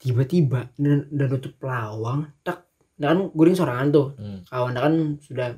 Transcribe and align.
tiba-tiba 0.00 0.72
dan 0.74 1.04
dan 1.12 1.28
nutup 1.28 1.52
pelawang 1.60 2.32
tak 2.40 2.64
nah 2.96 3.12
kan 3.12 3.28
guring 3.30 3.52
sorangan 3.54 3.88
tuh 3.92 4.06
Hmm. 4.16 4.40
kawan 4.48 4.74
kan 4.74 4.94
sudah 5.20 5.48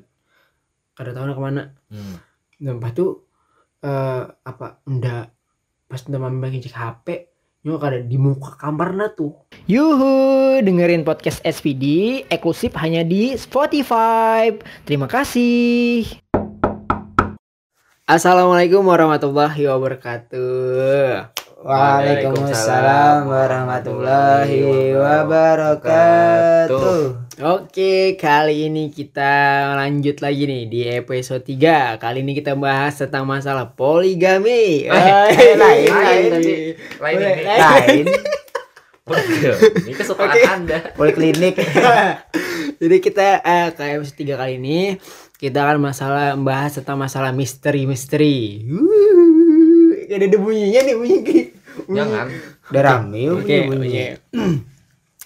kada 0.93 1.15
tahu 1.15 1.31
ke 1.31 1.41
mana 1.41 1.63
Hmm. 1.87 2.19
dan 2.59 2.77
lepas 2.77 2.93
itu 2.93 3.07
eh 3.81 4.23
apa 4.27 4.83
ndak 4.85 5.31
pas 5.87 6.03
ndak 6.03 6.21
mami 6.21 6.59
cek 6.59 6.75
HP 6.75 7.07
nyo 7.63 7.79
kada 7.79 8.03
di 8.03 8.19
muka 8.19 8.59
kamarnya 8.59 9.15
tuh 9.15 9.47
Yuhu, 9.71 10.59
dengerin 10.59 11.07
podcast 11.07 11.39
SPD 11.41 11.85
eksklusif 12.27 12.75
hanya 12.83 13.07
di 13.07 13.39
Spotify. 13.39 14.51
Terima 14.83 15.07
kasih. 15.07 16.03
Assalamualaikum 18.03 18.83
warahmatullahi 18.83 19.71
wabarakatuh. 19.71 21.42
Waalaikumsalam 21.63 23.31
warahmatullahi 23.31 24.99
wabarakatuh. 24.99 26.75
Oke, 27.39 28.19
kali 28.19 28.67
ini 28.67 28.91
kita 28.91 29.71
lanjut 29.79 30.19
lagi 30.27 30.51
nih 30.51 30.67
di 30.67 30.91
episode 30.91 31.47
3. 31.47 32.03
Kali 32.03 32.27
ini 32.27 32.35
kita 32.35 32.59
bahas 32.59 32.99
tentang 32.99 33.31
masalah 33.31 33.79
poligami. 33.79 34.91
Eh, 34.91 35.55
lain, 35.55 35.87
lain. 35.87 36.31
Lain. 36.99 37.23
Lain 37.47 38.07
Betul. 39.03 39.55
Ini 39.87 39.95
kesukaan 39.99 40.31
Oke. 40.31 40.41
Anda. 40.47 40.79
poliklinik. 40.95 41.59
Jadi 42.83 42.97
kita 43.03 43.43
eh, 43.43 43.71
ke 43.75 43.99
episode 43.99 44.19
3 44.19 44.39
kali 44.39 44.59
ini 44.63 44.95
kita 45.43 45.59
akan 45.67 45.79
masalah 45.91 46.39
membahas 46.39 46.79
tentang 46.79 46.99
masalah 47.03 47.35
misteri-misteri. 47.35 48.63
Ada 50.13 50.25
ada 50.29 50.39
bunyinya 50.39 50.81
nih 50.85 50.95
bunyi. 50.95 51.19
Jangan. 51.89 52.27
Udah 52.69 52.83
rame 52.85 53.23
bunyi. 53.33 53.57
oke. 53.65 53.99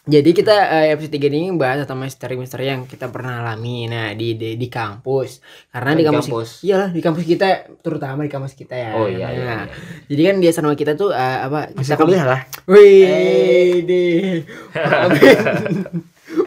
Jadi 0.07 0.31
kita 0.31 0.55
eh, 0.71 0.95
episode 0.95 1.19
3 1.19 1.35
ini 1.35 1.51
bahas 1.59 1.83
tentang 1.83 1.99
misteri-misteri 1.99 2.71
yang 2.71 2.87
kita 2.87 3.11
pernah 3.11 3.43
alami 3.43 3.91
nah 3.91 4.15
di 4.15 4.39
di, 4.39 4.55
di 4.55 4.69
kampus. 4.71 5.43
Karena 5.75 5.99
di 5.99 6.03
Di 6.03 6.07
kampus, 6.07 6.27
kampus. 6.31 6.49
iyalah 6.63 6.89
di 6.95 7.01
kampus 7.03 7.25
kita 7.27 7.47
terutama 7.83 8.23
di 8.23 8.31
kampus 8.31 8.55
kita 8.55 8.79
ya. 8.79 8.95
Oh 8.95 9.11
iya 9.11 9.35
iya. 9.35 9.43
Nah, 9.43 9.63
iya. 9.67 9.75
Jadi 10.07 10.23
kan 10.23 10.37
dia 10.39 10.53
sama 10.55 10.79
kita 10.79 10.95
tuh 10.95 11.11
eh, 11.11 11.39
apa 11.43 11.75
Masih 11.75 11.83
kita 11.83 11.95
kuliah 11.99 12.23
lah. 12.23 12.41
Wih, 12.71 13.83
di 13.83 14.03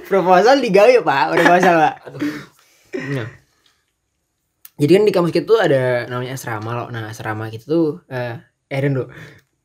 proposal 0.07 0.63
digawe 0.63 0.95
pak, 1.03 1.23
proposal 1.35 1.73
pak. 1.83 1.95
Nah. 3.11 3.27
Jadi 4.79 4.91
kan 4.95 5.03
di 5.03 5.11
kampus 5.11 5.31
kita 5.35 5.45
tuh 5.45 5.59
ada 5.59 6.07
namanya 6.07 6.39
asrama 6.39 6.71
loh. 6.71 6.87
Nah 6.87 7.11
asrama 7.11 7.51
kita 7.51 7.67
tuh 7.67 7.99
eh 8.07 8.39
eh 8.71 8.79
dulu. 8.79 9.11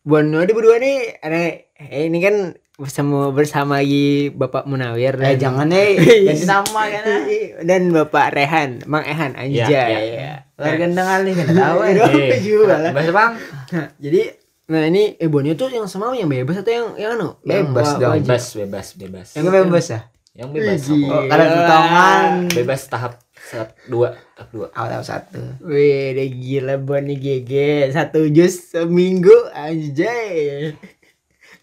Buan 0.05 0.29
di 0.29 0.53
berdua 0.53 0.77
nih 0.83 1.23
ada 1.23 1.39
eh, 1.81 2.03
ini 2.11 2.19
kan 2.21 2.53
bersama 2.75 3.31
bersama 3.31 3.79
lagi 3.79 4.35
Bapak 4.35 4.67
Munawir 4.67 5.15
Eh 5.23 5.39
jangan 5.39 5.71
nih, 5.71 5.95
ganti 6.27 6.45
nama 6.45 6.83
kan. 6.91 7.03
dan 7.71 7.83
Bapak 7.95 8.35
Rehan, 8.35 8.83
Mang 8.91 9.07
Ehan 9.07 9.39
anjay. 9.39 9.71
Iya, 9.71 9.83
iya, 9.87 10.01
ya. 10.03 10.35
Luar 10.59 10.75
gendeng 10.79 11.07
kali 11.07 11.31
kan 11.39 11.47
tahu 11.55 11.79
ya. 11.87 12.05
Eh, 12.11 12.41
juga 12.43 12.75
lah. 12.83 12.91
Bahasa 12.91 13.13
Bang. 13.15 13.33
Nah, 13.71 13.87
jadi 14.03 14.23
nah 14.65 14.81
ini 14.89 15.15
eh 15.21 15.29
tuh 15.55 15.69
yang 15.69 15.85
sama 15.87 16.17
yang 16.17 16.27
bebas 16.27 16.65
atau 16.65 16.73
yang 16.73 16.87
yang 16.99 17.11
anu? 17.15 17.37
Yang 17.47 17.71
Bebas 17.71 17.87
wa- 17.87 17.99
dong. 18.01 18.11
wajib? 18.19 18.27
Bebas, 18.27 18.45
bebas, 18.57 18.87
bebas. 18.99 19.29
Yang 19.39 19.47
bebas 19.51 19.85
ya. 19.87 20.01
Yang 20.35 20.49
bebas. 20.51 20.79
Oh, 20.91 21.23
potongan. 21.31 22.31
Bebas 22.51 22.81
tahap 22.91 23.13
saat 23.39 23.71
dua, 23.87 24.19
tahap 24.35 24.49
dua. 24.51 24.67
Awal 24.75 25.03
satu. 25.03 25.41
Wih, 25.63 26.15
udah 26.15 26.29
gila 26.29 26.75
bonnya 26.83 27.15
GG 27.15 27.53
satu 27.91 28.27
jus 28.29 28.75
seminggu 28.75 29.35
anjay. 29.55 30.75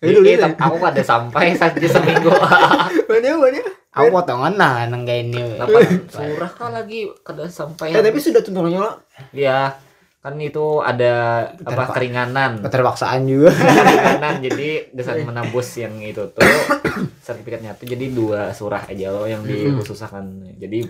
Jadi, 0.01 0.17
Aduh, 0.17 0.23
tetap 0.25 0.57
aku 0.57 0.77
kada 0.81 1.03
sampai 1.05 1.53
saja 1.53 1.77
seminggu. 1.77 2.33
Bonnya 3.07 3.37
bonnya. 3.37 3.61
Aku 3.93 4.09
potongan 4.09 4.57
lah 4.57 4.89
nang 4.89 5.05
kayak 5.05 5.29
ini. 5.29 5.61
Surah 6.09 6.49
kan 6.57 6.73
lagi 6.73 7.05
kada 7.21 7.45
sampai. 7.45 7.93
Eh 7.93 8.01
tapi 8.01 8.17
sudah 8.17 8.41
tuntutannya 8.41 8.81
lo. 8.81 8.97
ya 9.29 9.77
kan 10.21 10.37
itu 10.41 10.81
ada 10.81 11.13
apa 11.53 11.69
Terpak- 11.69 11.93
keringanan. 11.93 12.51
Keterpaksaan 12.65 13.29
juga. 13.29 13.53
keringanan 13.85 14.41
jadi 14.41 14.69
desain 14.89 15.21
menembus 15.21 15.69
yang 15.77 15.93
itu 16.01 16.33
tuh 16.33 16.41
sertifikatnya 17.25 17.77
tuh 17.77 17.85
jadi 17.85 18.05
dua 18.09 18.57
surah 18.57 18.89
aja 18.89 19.13
loh 19.13 19.29
yang 19.29 19.45
dikhususkan 19.45 20.49
jadi 20.57 20.81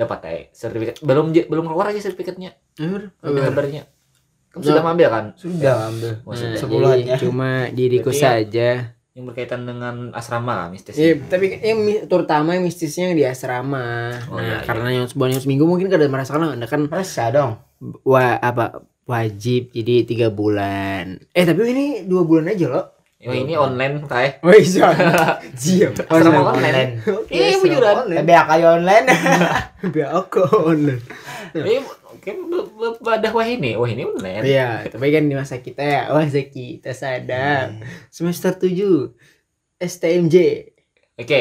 dapat 0.00 0.18
ya 0.24 0.32
sertifikat 0.56 0.94
belum 1.04 1.36
belum 1.36 1.64
keluar 1.68 1.92
aja 1.92 2.00
sertifikatnya 2.00 2.56
ada 3.20 3.40
kabarnya 3.52 3.84
kamu 4.50 4.62
sudah 4.66 4.82
mengambil 4.82 5.08
kan 5.14 5.24
Sudah 5.38 5.74
ambil. 5.86 6.12
Sudah. 6.34 6.58
Sebulannya. 6.58 7.16
cuma 7.22 7.70
diriku 7.70 8.10
saja. 8.10 8.98
yang 9.14 9.26
berkaitan 9.26 9.62
dengan 9.62 10.10
asrama 10.10 10.54
lah 10.54 10.66
mistis 10.70 10.94
Iya, 10.98 11.22
tapi 11.26 11.54
yang 11.58 12.06
terutama 12.06 12.54
yang 12.58 12.62
mistisnya 12.66 13.10
yang 13.10 13.18
di 13.18 13.26
asrama. 13.26 14.10
Oh, 14.30 14.38
nah, 14.38 14.42
iya, 14.42 14.54
iya. 14.54 14.66
karena 14.66 14.88
yang 14.90 15.06
sebulan 15.10 15.30
yang 15.38 15.42
seminggu 15.42 15.64
mungkin 15.66 15.86
kada 15.90 16.06
merasakan 16.06 16.58
Anda 16.58 16.66
kan 16.70 16.86
Rasa 16.86 17.30
dong. 17.30 17.58
wa 18.06 18.38
apa 18.38 18.86
wajib 19.06 19.74
jadi 19.74 20.06
tiga 20.06 20.30
bulan. 20.30 21.18
Eh 21.34 21.42
tapi 21.42 21.58
ini 21.70 21.86
dua 22.06 22.22
bulan 22.22 22.50
aja 22.54 22.66
loh. 22.70 22.86
Oh, 23.22 23.34
ini 23.34 23.52
online 23.52 24.00
kayak 24.02 24.40
Woi, 24.40 24.64
Siap. 24.64 26.06
asrama 26.06 26.50
online 26.50 27.04
Oke, 27.04 27.32
Iya, 27.32 27.56
beneran. 27.58 27.96
online. 28.02 28.24
Kayak 28.24 28.68
online. 28.72 29.06
Aku 30.20 30.40
online. 30.46 31.02
eh 31.52 31.82
oke 32.06 32.30
be- 32.30 32.70
be- 32.70 33.00
badah 33.00 33.28
wah 33.30 33.42
ini 33.42 33.74
wah 33.74 33.84
ini 33.84 34.02
online 34.02 34.40
Iya, 34.40 34.86
tapi 34.86 35.08
kan 35.08 35.24
di 35.24 35.34
masa 35.34 35.58
kita 35.58 35.80
ya, 35.80 36.02
masa 36.08 36.40
kita 36.42 36.90
sadar. 36.92 37.76
Semester 38.08 38.54
7 38.54 39.12
STMJ. 39.78 40.36
oke 41.16 41.40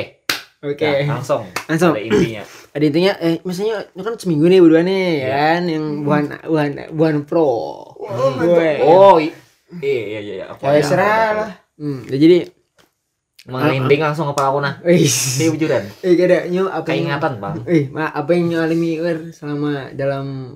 Oke. 0.59 1.07
Nah, 1.07 1.15
langsung 1.15 1.47
Langsung. 1.65 1.95
ada 1.95 2.01
intinya 2.01 2.43
Ada 2.75 2.83
intinya 2.85 3.13
eh 3.17 3.39
misalnya 3.41 3.87
ini 3.89 4.01
kan 4.03 4.13
seminggu 4.13 4.45
nih 4.45 4.59
berdua 4.59 4.81
nih 4.81 4.99
ya 4.99 5.07
Iya. 5.15 5.29
kan 5.31 5.61
yang 5.65 5.85
buan 6.03 6.23
buan 6.43 6.69
buan 6.91 7.15
pro. 7.23 7.47
Gue. 8.35 8.71
oh 8.83 9.15
i- 9.17 9.31
iya 9.79 10.01
iya 10.05 10.19
iya 10.19 10.45
aku 10.47 10.65
Ya 10.65 10.75
ada. 10.75 10.83
serah 10.83 11.27
lah. 11.33 11.51
Hmm, 11.79 12.03
jadi 12.03 12.51
merinding 13.47 14.01
langsung 14.03 14.27
kepala 14.29 14.51
aku 14.51 14.59
nah 14.59 14.73
eh 14.83 14.99
ini 14.99 15.47
bujuran 15.47 15.83
eh 16.03 16.13
kada 16.13 16.37
nyo 16.45 16.67
apa 16.67 16.85
yang 16.85 17.07
keingatan 17.07 17.33
bang 17.39 17.55
eh 17.65 17.83
ma, 17.87 18.11
apa 18.11 18.29
yang 18.35 18.51
alami 18.53 18.99
Wer, 18.99 19.31
selama 19.31 19.89
dalam 19.95 20.53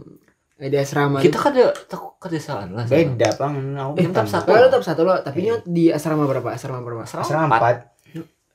eh, 0.59 0.67
di 0.67 0.77
asrama 0.77 1.17
kita 1.17 1.39
kada 1.39 1.71
takut 1.87 2.19
kada 2.19 2.37
salah 2.37 2.67
sama. 2.67 2.87
Beda 2.87 3.29
bang. 3.35 3.53
Aku 3.75 3.91
Eh, 3.97 4.05
tetap 4.05 4.27
satu. 4.27 4.47
Kalau 4.47 4.67
tetap 4.71 4.83
satu 4.85 5.01
lo, 5.03 5.15
tapi 5.19 5.43
nyo 5.43 5.59
di 5.65 5.91
asrama 5.91 6.23
berapa? 6.23 6.55
Asrama 6.55 6.79
berapa? 6.79 7.03
asrama, 7.03 7.23
Asrama 7.27 7.43
empat 7.51 7.59
empat. 7.59 7.77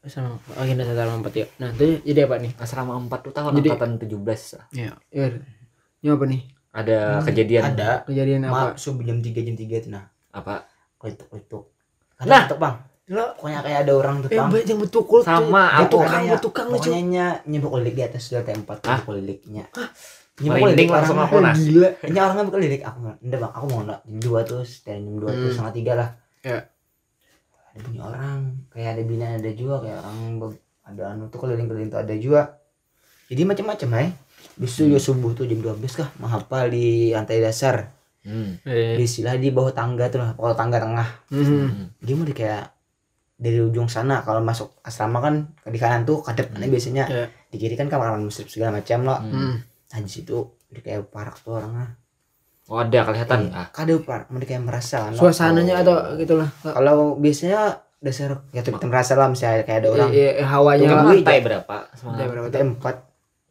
Asrama. 0.00 0.36
Oh, 0.56 0.64
kita 0.64 0.82
asrama 0.88 1.14
empat 1.20 1.32
ya. 1.36 1.46
Nah, 1.60 1.68
itu 1.76 1.84
jadi 2.08 2.20
apa 2.24 2.36
nih? 2.40 2.52
asrama 2.56 2.92
empat 2.96 3.20
tuh 3.28 3.32
tahun 3.36 3.52
Jadi- 3.60 3.68
angkatan 3.68 3.90
17 4.00 4.56
lah. 4.56 4.64
Ya, 4.72 4.90
Wer. 5.12 5.32
Nyo 6.00 6.10
apa 6.16 6.24
nih? 6.24 6.42
ada 6.68 6.98
kejadian 7.24 7.62
Ada. 7.74 7.90
Kejadian 8.04 8.40
apa? 8.46 8.76
Subuh 8.76 9.02
jam 9.02 9.18
3 9.20 9.40
jam 9.40 9.56
3 9.56 9.84
tuh 9.84 9.90
nah. 9.92 10.04
apa 10.30 10.64
Kelituk 10.96 11.72
kelituk. 12.18 12.28
Nah. 12.28 12.44
Nah, 12.44 12.58
bang. 12.58 12.76
Lo 13.08 13.24
Pokoknya 13.34 13.60
kayak 13.62 13.78
ada 13.82 13.92
orang 13.94 14.16
tuh 14.20 14.28
yang 14.28 14.52
bang. 14.52 14.68
yang 14.68 14.78
betul 14.78 15.02
kul 15.02 15.20
Sama, 15.24 15.64
Dia 15.64 15.78
aku 15.80 15.88
tukang, 15.88 16.12
kayak- 16.12 16.28
dia 16.28 16.38
tukang 16.38 16.66
lucu. 16.68 16.78
Pokoknya 16.84 17.02
nya 17.02 17.26
nyebuk 17.42 17.72
lilik 17.78 17.94
di 17.94 18.02
atas 18.04 18.22
sudah 18.22 18.42
T4 18.42 18.68
Hah? 18.84 18.98
nyebuk 19.00 19.14
liliknya. 19.16 19.64
merinding 20.38 20.86
langsung 20.88 21.18
aku 21.18 21.36
nah 21.40 21.50
Gila. 21.50 21.88
Ini 22.04 22.18
orang 22.20 22.36
nggak 22.38 22.60
lilik 22.60 22.82
aku 22.84 22.98
nggak. 23.00 23.16
Enggak 23.24 23.38
bang, 23.40 23.52
aku 23.52 23.64
mau 23.66 23.80
nggak 23.82 24.00
jam 24.04 24.18
dua 24.20 24.40
tuh, 24.44 24.60
sekitar 24.62 24.96
jam 24.98 25.16
dua 25.16 25.30
tuh 25.30 25.40
Hmm. 25.40 25.50
setengah 25.50 25.74
tiga 25.74 25.92
lah. 25.96 26.08
Ya. 26.42 26.58
Ada 27.68 27.78
bunyi 27.80 28.00
orang, 28.00 28.38
kayak 28.68 28.90
ada 28.92 29.02
bina 29.02 29.26
ada 29.34 29.50
juga 29.50 29.74
kayak 29.80 29.98
orang 29.98 30.18
ada 30.84 31.02
anu 31.08 31.24
tuh 31.26 31.38
keliling-keliling 31.38 31.88
tuh 31.88 32.00
ada 32.00 32.14
juga. 32.14 32.42
Jadi 33.26 33.42
macam-macam 33.42 33.88
ya. 33.94 34.08
Bisu 34.54 34.86
ya 34.86 34.98
subuh 34.98 35.32
tuh 35.32 35.44
jam 35.44 35.58
12 35.58 35.92
kah 35.92 36.08
menghafal 36.16 36.68
di 36.68 37.10
lantai 37.10 37.40
dasar. 37.40 37.88
Hmm. 38.28 38.50
Eh. 38.62 38.94
Di 38.94 39.02
istilah 39.02 39.34
di 39.34 39.48
bawah 39.48 39.72
tangga 39.72 40.06
tuh 40.06 40.20
lah, 40.20 40.30
pokoknya 40.32 40.56
tangga 40.56 40.78
tengah. 40.78 41.08
Hmm. 41.28 41.88
Dia 41.98 42.12
mau 42.12 42.22
di 42.22 42.32
kayak 42.32 42.64
dari 43.34 43.56
ujung 43.56 43.86
sana 43.86 44.20
kalau 44.20 44.38
masuk 44.40 44.76
asrama 44.82 45.18
kan 45.18 45.34
di 45.64 45.76
kanan 45.76 46.02
tuh 46.02 46.20
ke 46.20 46.34
depannya 46.34 46.66
biasanya 46.66 47.04
Ya. 47.06 47.24
di 47.46 47.56
kiri 47.56 47.72
kan 47.72 47.86
kamar 47.86 48.12
muslim 48.14 48.44
segala 48.44 48.76
macam 48.76 48.98
loh 49.02 49.14
Hmm. 49.16 49.30
Hmm. 49.32 49.54
nah 49.88 49.98
di 49.98 50.10
situ 50.10 50.36
dia 50.66 50.82
kayak 50.82 51.06
parak 51.06 51.38
tuh 51.38 51.54
orangnya 51.54 51.94
oh 52.66 52.76
ada 52.76 52.98
kelihatan 53.00 53.46
Eh, 53.46 53.54
ah 53.56 53.70
kado 53.70 54.02
parak 54.02 54.26
mereka 54.28 54.52
kayak 54.52 54.64
merasa 54.64 55.06
kan. 55.06 55.14
Suasananya 55.14 55.74
Oh. 55.76 55.80
atau 55.80 55.94
gitulah. 56.14 56.50
kalau 56.60 57.14
biasanya 57.14 57.78
dasar 57.98 58.42
ya 58.50 58.60
tuh 58.60 58.74
kita 58.74 58.84
merasa 58.84 59.14
lah 59.14 59.30
misalnya 59.30 59.62
kayak 59.62 59.78
ada 59.80 59.88
orang 59.88 60.10
Eh, 60.10 60.32
eh, 60.34 60.44
hawanya 60.44 60.86
lantai 60.98 61.38
berapa 61.38 61.76
Lantai 61.94 62.26
berapa 62.26 62.44
lantai 62.44 62.62
empat 62.64 62.96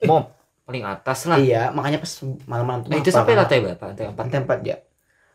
mau 0.04 0.20
paling 0.68 0.84
atas 0.84 1.20
lah. 1.32 1.40
Iya 1.40 1.72
makanya 1.72 2.04
pas 2.04 2.12
malam-malam 2.44 2.80
tuh 2.84 2.90
nah, 2.92 3.00
itu 3.00 3.10
sampai 3.10 3.40
lantai 3.40 3.64
berapa? 3.64 3.80
Lantai 3.88 4.06
empat. 4.12 4.20
Lantai 4.20 4.40
empat 4.44 4.60
ya. 4.68 4.78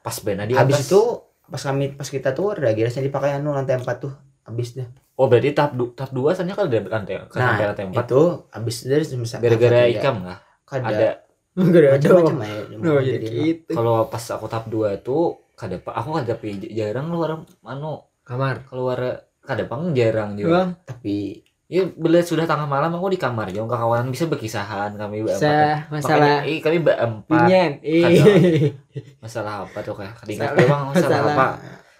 Pas 0.04 0.16
benar 0.20 0.44
di 0.44 0.52
habis 0.52 0.76
atas. 0.76 0.92
itu 0.92 1.00
pas 1.48 1.62
kami 1.64 1.84
pas 1.96 2.08
kita 2.08 2.36
tuh 2.36 2.52
ada 2.52 2.70
girasnya 2.76 3.02
dipakai 3.08 3.40
anu 3.40 3.56
lantai 3.56 3.80
empat 3.80 3.96
tuh 4.04 4.12
habis 4.44 4.76
deh. 4.76 4.84
Oh 5.16 5.32
berarti 5.32 5.56
tahap 5.56 5.72
du 5.72 5.96
tahap 5.96 6.12
dua 6.12 6.36
sebenarnya 6.36 6.56
kan 6.60 6.64
ada 6.68 6.78
lantai 6.84 7.14
kan 7.16 7.26
nah 7.32 7.48
sampai 7.56 7.66
lantai 7.72 7.84
empat? 7.88 8.04
itu 8.04 8.22
habis 8.52 8.76
dari 8.84 9.04
semisal 9.08 9.38
gara-gara 9.40 9.80
ikam 9.88 10.16
lah 10.20 10.38
ada. 10.68 11.24
Ada 11.52 11.88
macam-macam 12.00 12.36
ya 12.48 12.56
Oh, 12.80 13.00
jadi 13.04 13.28
gitu. 13.28 13.72
kalau 13.76 14.08
pas 14.08 14.24
aku 14.24 14.48
tahap 14.48 14.72
dua 14.72 14.96
tuh 15.04 15.52
kada 15.52 15.76
pak 15.76 15.92
aku 15.92 16.16
kada 16.16 16.32
jarang 16.72 17.12
keluar 17.12 17.44
anu 17.68 18.08
Kamar. 18.24 18.64
keluar 18.70 19.28
kadang 19.44 19.92
jarang 19.92 20.38
juga. 20.38 20.48
Bang, 20.48 20.70
tapi 20.86 21.42
ya 21.72 21.88
bila 21.88 22.20
sudah 22.20 22.44
tengah 22.44 22.66
malam 22.66 22.92
aku 22.92 23.08
di 23.08 23.16
kamar 23.16 23.48
jong 23.48 23.64
kawan 23.64 24.04
bisa 24.06 24.26
berkisahan 24.26 24.92
kami 24.92 25.24
berempat 25.24 25.40
sa 25.40 25.88
masalah 25.88 26.44
Makanya, 26.44 26.44
eh, 26.46 26.60
kami 26.60 26.78
berempat. 26.78 27.48
Kacau. 27.48 27.72
Eh. 27.82 28.76
masalah 29.18 29.64
apa 29.64 29.78
tuh 29.80 29.94
kayak 29.94 30.12
kedingat 30.14 30.50
Masalah- 30.50 30.60
doang 30.62 30.82
masalah, 30.86 31.08
masalah. 31.18 31.32
apa 31.32 31.46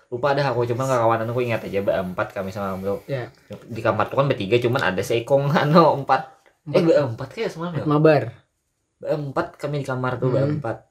lupa 0.06 0.26
ada 0.28 0.42
aku 0.44 0.60
cuman 0.66 0.84
kawanan 0.86 1.24
aku 1.26 1.40
ingat 1.40 1.64
aja 1.64 1.80
berempat 1.80 2.26
kami 2.30 2.52
sama 2.52 2.76
bro 2.76 3.00
Ya. 3.06 3.32
di 3.64 3.80
kamar 3.80 4.06
tuh 4.06 4.20
kan 4.20 4.28
bertiga 4.28 4.56
cuman 4.58 4.82
ada 4.84 5.00
seekong 5.00 5.48
anu 5.56 5.96
empat 5.96 6.28
eh 6.68 6.82
berempat 6.82 7.28
kayak 7.30 7.48
semalam 7.48 7.72
ya 7.74 7.84
Mabar. 7.84 8.28
berempat 8.98 9.56
kami 9.56 9.80
di 9.80 9.86
kamar 9.86 10.16
tuh 10.16 10.28
Hmm. 10.28 10.36
berempat 10.36 10.84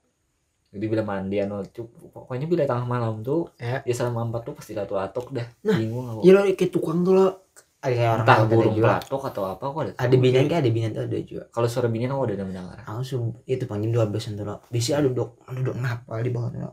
jadi 0.70 0.86
bila 0.88 1.04
mandi 1.04 1.38
anu 1.38 1.62
pokoknya 2.10 2.44
bila 2.46 2.64
tengah 2.64 2.88
malam 2.88 3.22
tuh 3.22 3.54
Ya. 3.56 3.84
ya 3.84 3.94
selama 3.94 4.26
empat 4.26 4.42
tuh 4.42 4.54
pasti 4.54 4.72
latuk-latuk 4.72 5.30
dah 5.30 5.46
Nah, 5.62 5.78
bingung 5.78 6.08
aku 6.10 6.20
Ya 6.24 6.32
lo 6.32 6.42
kayak 6.44 6.72
tukang 6.72 7.04
tuh 7.04 7.14
lo. 7.14 7.41
Ada 7.82 7.94
kayak 7.98 8.12
orang 8.14 8.26
entah 8.30 8.38
ada 8.38 8.46
burung 8.46 8.76
juga 8.78 8.88
pelatuk 9.02 9.22
atau 9.34 9.44
apa 9.50 9.64
aku 9.66 9.78
ada 9.82 9.92
ada 9.98 10.16
binian 10.22 10.46
kayak 10.46 10.62
ada 10.62 10.70
binian 10.70 10.92
tuh 10.94 11.04
ada 11.10 11.18
juga 11.26 11.44
kalau 11.50 11.66
suara 11.66 11.88
binian 11.90 12.14
aku 12.14 12.22
udah 12.30 12.46
mendengar 12.46 12.78
aku 12.86 13.02
sub 13.02 13.42
itu 13.50 13.64
panggil 13.66 13.90
dua 13.90 14.06
belas 14.06 14.30
tuh 14.30 14.46
lo. 14.46 14.56
Bisa 14.70 15.02
ada 15.02 15.10
duduk 15.10 15.42
duduk 15.50 15.76
napal 15.82 16.22
di 16.22 16.30
bawah 16.30 16.50
tuh 16.54 16.62
lo. 16.62 16.72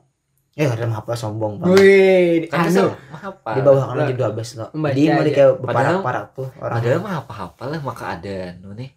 Eh 0.52 0.68
ada 0.68 0.84
napal 0.84 1.14
sombong 1.16 1.62
bang 1.64 1.70
Wih, 1.72 2.50
kan 2.52 2.68
anu. 2.68 2.92
mah 3.08 3.22
apa 3.24 3.50
di 3.56 3.60
bawah 3.64 3.84
kan 3.88 3.94
Lah. 3.96 4.04
lagi 4.04 4.14
dua 4.20 4.28
belas 4.36 4.48
lo. 4.60 4.66
jadi 4.68 5.02
mau 5.16 5.22
kayak 5.24 5.50
berparak-parak 5.64 6.24
tuh 6.36 6.48
orang. 6.60 6.74
padahal 6.76 6.98
mah 7.00 7.14
apa-apa 7.24 7.62
lah 7.72 7.80
maka 7.80 8.04
ada 8.18 8.34
anu 8.52 8.68
nih 8.76 8.90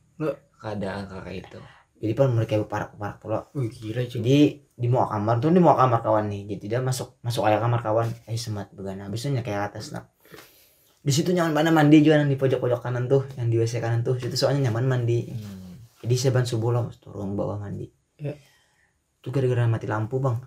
keadaan 0.59 1.03
kayak 1.07 1.47
itu 1.47 1.59
jadi 2.01 2.11
kan 2.17 2.33
mereka 2.33 2.57
berparak-parak 2.65 3.17
tuh 3.21 3.29
lo. 3.29 3.39
Wih, 3.55 3.69
gila 3.69 4.01
cuy. 4.09 4.19
jadi 4.19 4.37
di 4.81 4.87
mau 4.89 5.05
kamar 5.05 5.37
tuh 5.37 5.53
di 5.53 5.61
mau 5.61 5.77
kamar 5.77 6.01
kawan 6.01 6.25
nih. 6.25 6.57
Jadi 6.57 6.65
dia 6.65 6.81
masuk 6.81 7.21
masuk 7.21 7.45
ayah 7.45 7.61
kamar 7.61 7.85
kawan. 7.85 8.09
Eh 8.25 8.33
semat 8.33 8.73
begana 8.73 9.05
habisnya 9.05 9.45
kayak 9.45 9.69
atas 9.69 9.93
nak 9.93 10.09
di 11.01 11.11
situ 11.11 11.29
nyaman 11.29 11.51
mana 11.51 11.69
mandi 11.69 11.99
juga 11.99 12.17
yang 12.17 12.27
di 12.27 12.35
pojok 12.35 12.59
pojok 12.59 12.79
kanan 12.79 13.05
tuh 13.05 13.25
yang 13.33 13.47
di 13.47 13.57
wc 13.57 13.73
kanan 13.75 14.01
tuh 14.01 14.15
situ 14.15 14.33
soalnya 14.35 14.69
nyaman 14.69 14.85
mandi 14.87 15.25
Hmm. 15.27 15.75
jadi 15.99 16.13
saya 16.15 16.31
ban 16.31 16.45
subuh 16.45 16.69
loh 16.69 16.89
turun 16.95 17.33
bawah 17.33 17.57
mandi 17.57 17.89
Ya. 18.15 18.37
tuh 19.19 19.29
gara-gara 19.29 19.65
mati 19.65 19.85
lampu 19.85 20.17
bang 20.17 20.37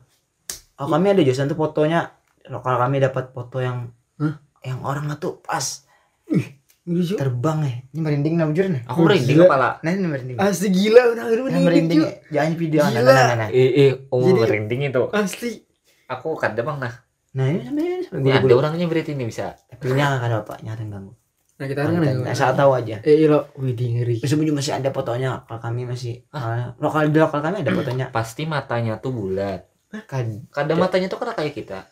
oh 0.77 0.87
kami 0.87 1.07
ada 1.09 1.21
jurusan 1.21 1.47
tuh 1.47 1.55
fotonya 1.55 2.15
kalau 2.45 2.79
kami 2.79 2.99
dapat 2.99 3.31
foto 3.31 3.59
yang 3.59 3.91
Hah? 4.15 4.39
yang 4.63 4.79
orang 4.81 5.11
tuh 5.17 5.39
pas 5.39 5.83
terbang 7.17 7.59
eh 7.65 7.77
ini 7.89 8.01
merinding 8.01 8.35
nah 8.35 8.45
bujur 8.45 8.67
nih 8.69 8.83
aku 8.85 8.99
merinding 9.01 9.37
Gila. 9.37 9.45
kepala 9.49 9.69
nah 9.81 9.91
ini 9.91 10.05
merinding 10.05 10.37
Asli 10.37 10.69
gila 10.69 11.03
udah 11.09 11.25
udah 11.27 11.49
nah, 11.49 11.63
merinding 11.63 11.99
cuy. 11.99 12.07
eh. 12.07 12.17
jangan 12.29 12.53
video 12.55 12.79
nah, 12.79 12.87
nah, 12.87 12.95
Gila. 12.95 13.11
nah, 13.11 13.25
nah, 13.25 13.37
nah. 13.37 13.49
eh 13.51 13.71
eh 13.75 13.91
oh 14.07 14.21
Jadi- 14.23 14.41
merinding 14.41 14.81
itu 14.85 15.03
Asli. 15.11 15.51
aku 16.07 16.29
kadang 16.37 16.65
bang 16.65 16.79
nah 16.79 16.95
nah 17.35 17.51
ini 17.51 17.67
sampai 17.67 17.83
ini 17.83 17.95
sampai 18.07 18.21
ini 18.23 18.31
ada 18.31 18.55
orangnya 18.55 18.87
berarti 18.87 19.11
ini 19.13 19.25
bisa. 19.27 19.59
Tapi 19.59 19.83
ini 19.91 19.99
nggak 19.99 20.23
ada 20.23 20.37
bapaknya 20.41 20.71
ada 20.73 20.83
yang 20.83 20.93
ganggu. 20.95 21.13
Nah, 21.55 21.67
kita 21.71 21.81
kan 21.83 21.93
nggak 21.95 22.31
asal 22.31 22.51
tahu 22.55 22.71
aja. 22.75 22.97
Eh, 23.03 23.15
iya 23.15 23.27
lo. 23.31 23.47
Wih, 23.55 23.75
di 23.75 23.87
ngeri. 23.91 24.19
Juga 24.19 24.55
masih 24.55 24.75
ada 24.75 24.91
fotonya 24.91 25.29
lokal 25.39 25.59
kami 25.61 25.87
masih. 25.87 26.27
Ah. 26.31 26.75
lokal 26.79 27.11
di 27.11 27.19
lokal 27.19 27.43
kami 27.43 27.63
ada 27.63 27.71
fotonya. 27.71 28.07
Pasti 28.11 28.43
matanya 28.43 28.99
tuh 28.99 29.15
bulat. 29.15 29.67
Kan 30.07 30.47
kadang 30.51 30.79
matanya 30.79 31.07
tuh 31.07 31.19
kan 31.19 31.31
kayak 31.35 31.55
kita. 31.55 31.87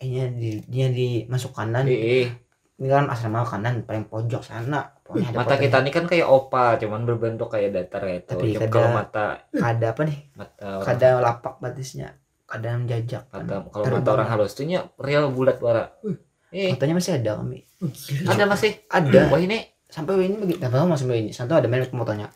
Kayaknya 0.00 0.24
di 0.32 0.50
dia 0.64 0.86
di 0.88 1.08
masuk 1.28 1.52
kanan. 1.52 1.84
Eh 1.84 2.24
eh 2.24 2.26
ini 2.74 2.88
kan 2.88 3.04
asrama 3.06 3.44
kanan 3.44 3.84
paling 3.84 4.08
pojok 4.08 4.40
sana. 4.40 4.96
Pokoknya 5.04 5.32
ada 5.32 5.36
mata 5.36 5.52
fotonya. 5.52 5.62
kita 5.62 5.76
ini 5.84 5.90
kan 5.92 6.04
kayak 6.08 6.26
opa 6.26 6.64
cuman 6.80 7.00
berbentuk 7.04 7.52
kayak 7.52 7.76
datar 7.76 8.08
gitu 8.08 8.24
Tapi 8.24 8.46
Cuma 8.52 8.60
kada- 8.64 8.72
kalau 8.72 8.90
mata 8.90 9.24
kada 9.52 9.86
apa 9.92 10.02
nih? 10.08 10.18
Mata 10.32 10.68
kada 10.80 11.08
lapak 11.20 11.60
batisnya 11.60 12.16
kada 12.54 12.70
menjajak 12.76 13.22
kada 13.26 13.66
kalau 13.66 13.84
Terbang. 13.84 14.00
mata 14.00 14.10
orang 14.12 14.28
halus 14.28 14.52
tuh 14.52 14.62
nya 14.62 14.86
real 14.96 15.26
bulat 15.28 15.58
wara 15.58 15.90
eh 16.48 16.70
fotonya 16.70 16.94
masih 16.94 17.12
ada 17.16 17.30
kami 17.36 17.66
gila. 17.82 18.30
ada 18.30 18.44
masih 18.46 18.70
ada 18.86 19.20
wah 19.26 19.36
ini 19.36 19.58
sampai 19.84 20.14
ini 20.22 20.36
begitu 20.36 20.58
tahu 20.60 20.86
masuk 20.86 21.10
ini 21.10 21.30
sampai 21.30 21.58
ada 21.58 21.66
main 21.66 21.82
fotonya 21.84 22.30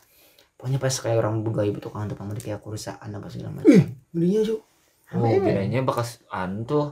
pokoknya 0.53 0.75
pas 0.77 0.91
kayak 0.91 1.17
orang 1.17 1.39
begawi 1.39 1.71
betul 1.71 1.89
kan 1.89 2.05
tukang 2.05 2.27
mandi 2.27 2.41
kayak 2.41 2.59
kurusaan 2.59 3.09
apa 3.09 3.27
segala 3.27 3.55
macam 3.55 3.79
Ngerinya 4.11 4.41
cuy. 4.43 4.59
oh 5.09 5.39
kiranya 5.39 5.79
bekas 5.81 6.09
anu 6.27 6.63
tuh 6.63 6.85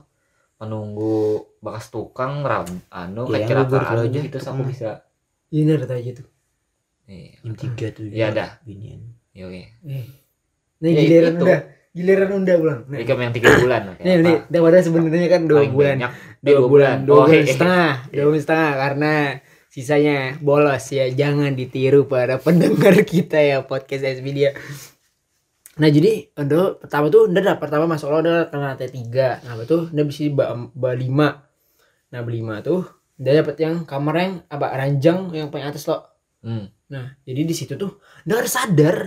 menunggu 0.57 1.19
bekas 1.59 1.88
tukang 1.88 2.41
ram 2.41 2.63
anu 2.89 3.27
Iya, 3.27 3.44
yang 3.44 3.50
kecelakaan 3.51 3.83
kalau 3.85 4.03
aja, 4.03 4.18
gitu 4.18 4.27
tukang 4.33 4.47
aku 4.50 4.57
mah. 4.57 4.68
bisa 4.68 4.89
Ini 5.47 5.69
ada 5.73 5.94
aja 5.94 6.12
tuh. 6.13 6.27
iya 7.06 7.31
tiga 7.53 7.88
tuh 7.91 8.03
Iya, 8.07 8.27
dah. 8.31 8.51
binian 8.63 9.01
iya 9.31 9.44
oke 9.45 9.63
Eh. 9.85 10.06
Nih 10.77 10.89
Ya, 10.89 11.01
giliran 11.01 11.33
itu. 11.33 11.45
udah. 11.45 11.62
Giliran 11.97 12.29
unda 12.29 12.53
pulang. 12.61 12.85
Nah, 12.85 12.97
ini 13.01 13.05
kan 13.09 13.17
yang 13.17 13.33
tiga 13.33 13.49
bulan 13.57 13.81
nih, 13.97 14.21
nih, 14.21 14.38
daripada 14.53 14.77
sebenarnya 14.85 15.29
kan 15.33 15.41
dua 15.49 15.65
Paling 15.65 15.73
bulan. 15.73 15.95
banyak. 15.97 16.11
Dua, 16.45 16.59
bulan, 16.69 16.95
dua 17.09 17.15
Oh, 17.17 17.25
bulan 17.25 17.33
eh, 17.33 17.41
eh. 17.41 17.49
setengah, 17.49 17.91
dua 18.13 18.23
bulan 18.29 18.41
setengah 18.45 18.71
karena 18.77 19.13
sisanya 19.67 20.17
bolos 20.38 20.85
ya. 20.94 21.05
Jangan 21.09 21.51
ditiru 21.57 22.05
para 22.05 22.38
pendengar 22.38 22.94
kita 23.11 23.41
ya 23.41 23.65
podcast 23.65 24.05
SBD 24.05 24.53
Nah 25.77 25.89
jadi 25.94 26.33
udah 26.33 26.81
pertama 26.81 27.05
tuh 27.13 27.29
dah, 27.29 27.57
pertama 27.61 27.85
masuk 27.85 28.09
lo 28.09 28.21
kena 28.21 28.73
lantai 28.73 28.89
tiga. 28.89 29.38
Nah 29.45 29.53
betul 29.53 29.94
udah 29.94 30.05
bisa 30.09 30.25
ba 30.73 30.91
lima. 30.97 31.45
Nah 32.09 32.19
berlima 32.25 32.65
tuh 32.65 32.81
udah 33.17 33.33
dapet 33.41 33.55
yang 33.61 33.85
kamar 33.85 34.15
yang 34.17 34.33
apa 34.49 34.73
ranjang 34.73 35.29
yang 35.38 35.53
paling 35.53 35.69
atas 35.69 35.85
lo. 35.85 36.01
Hmm. 36.41 36.73
Nah 36.89 37.13
jadi 37.21 37.45
di 37.45 37.53
situ 37.53 37.77
tuh 37.77 38.01
udah 38.25 38.35
ada 38.41 38.49
sadar 38.49 38.97